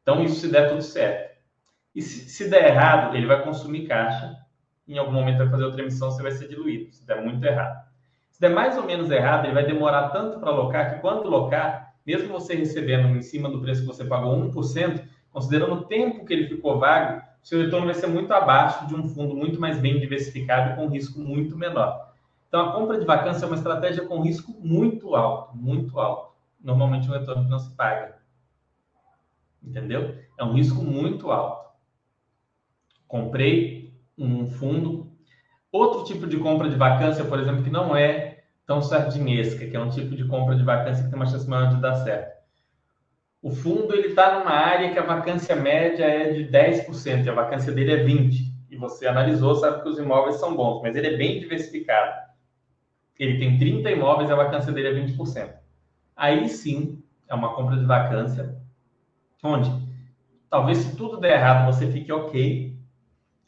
[0.01, 1.35] Então, isso se der tudo certo.
[1.93, 4.35] E se, se der errado, ele vai consumir caixa,
[4.87, 7.85] em algum momento vai fazer outra emissão, você vai ser diluído, se der muito errado.
[8.29, 11.95] Se der mais ou menos errado, ele vai demorar tanto para alocar que quando locar,
[12.05, 16.33] mesmo você recebendo em cima do preço que você pagou 1%, considerando o tempo que
[16.33, 19.99] ele ficou vago, seu retorno vai ser muito abaixo de um fundo muito mais bem
[19.99, 22.04] diversificado com risco muito menor.
[22.55, 26.31] Então, a compra de vacância é uma estratégia com risco muito alto, muito alto.
[26.63, 28.15] Normalmente, um retorno não se paga.
[29.61, 30.15] Entendeu?
[30.39, 31.69] É um risco muito alto.
[33.09, 35.11] Comprei um fundo.
[35.69, 39.79] Outro tipo de compra de vacância, por exemplo, que não é tão sardinesca, que é
[39.81, 42.41] um tipo de compra de vacância que tem uma chance maior de dar certo.
[43.41, 47.33] O fundo ele está numa área que a vacância média é de 10%, e a
[47.33, 48.55] vacância dele é 20%.
[48.69, 52.24] E você analisou, sabe que os imóveis são bons, mas ele é bem diversificado
[53.17, 55.53] ele tem 30 imóveis a vacância dele é 20%.
[56.15, 58.55] Aí sim é uma compra de vacância,
[59.43, 59.69] onde
[60.49, 62.75] talvez se tudo der errado você fique ok,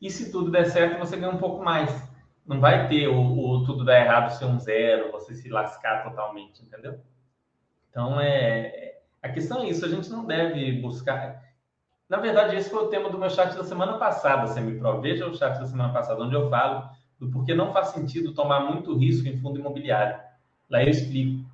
[0.01, 2.07] e se tudo der certo você ganha um pouco mais.
[2.45, 6.63] Não vai ter o, o tudo dar errado ser um zero, você se lascar totalmente,
[6.63, 6.99] entendeu?
[7.89, 11.43] Então é, é a questão é isso, a gente não deve buscar.
[12.07, 15.01] Na verdade, esse foi o tema do meu chat da semana passada, Semipro.
[15.01, 16.89] Veja o chat da semana passada, onde eu falo
[17.19, 20.19] do porquê não faz sentido tomar muito risco em fundo imobiliário.
[20.69, 21.45] Lá eu explico.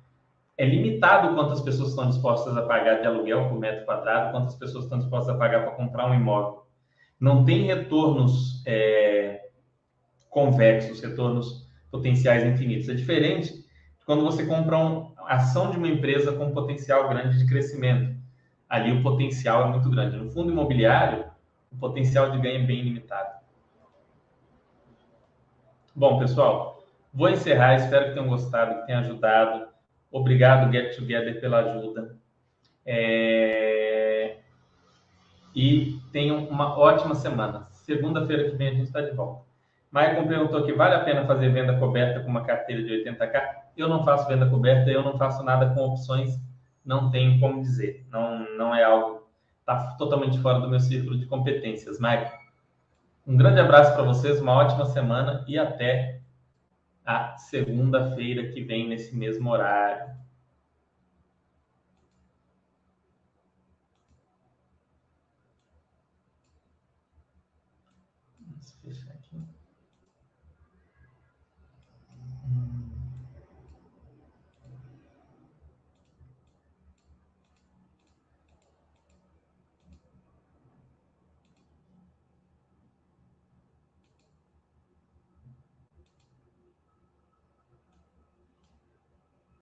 [0.56, 4.84] É limitado quantas pessoas estão dispostas a pagar de aluguel por metro quadrado, quantas pessoas
[4.84, 6.64] estão dispostas a pagar para comprar um imóvel.
[7.18, 9.48] Não tem retornos é,
[10.30, 12.88] convexos, retornos potenciais infinitos.
[12.88, 13.64] É diferente
[14.06, 18.14] quando você compra uma ação de uma empresa com potencial grande de crescimento.
[18.68, 20.16] Ali o potencial é muito grande.
[20.16, 21.24] No fundo imobiliário,
[21.72, 23.43] o potencial de ganho é bem limitado.
[25.96, 26.82] Bom, pessoal,
[27.12, 27.76] vou encerrar.
[27.76, 29.68] Espero que tenham gostado, que tenha ajudado.
[30.10, 32.16] Obrigado, Get Together, pela ajuda.
[32.84, 34.38] É...
[35.54, 37.68] E tenham uma ótima semana.
[37.70, 39.44] Segunda-feira que vem a gente está de volta.
[39.92, 43.40] Maicon perguntou aqui, vale a pena fazer venda coberta com uma carteira de 80k?
[43.76, 46.36] Eu não faço venda coberta, eu não faço nada com opções,
[46.84, 48.04] não tenho como dizer.
[48.10, 49.28] Não, não é algo,
[49.60, 52.00] está totalmente fora do meu círculo de competências.
[52.00, 52.36] Maicon,
[53.26, 56.20] um grande abraço para vocês, uma ótima semana e até
[57.04, 60.14] a segunda-feira que vem nesse mesmo horário.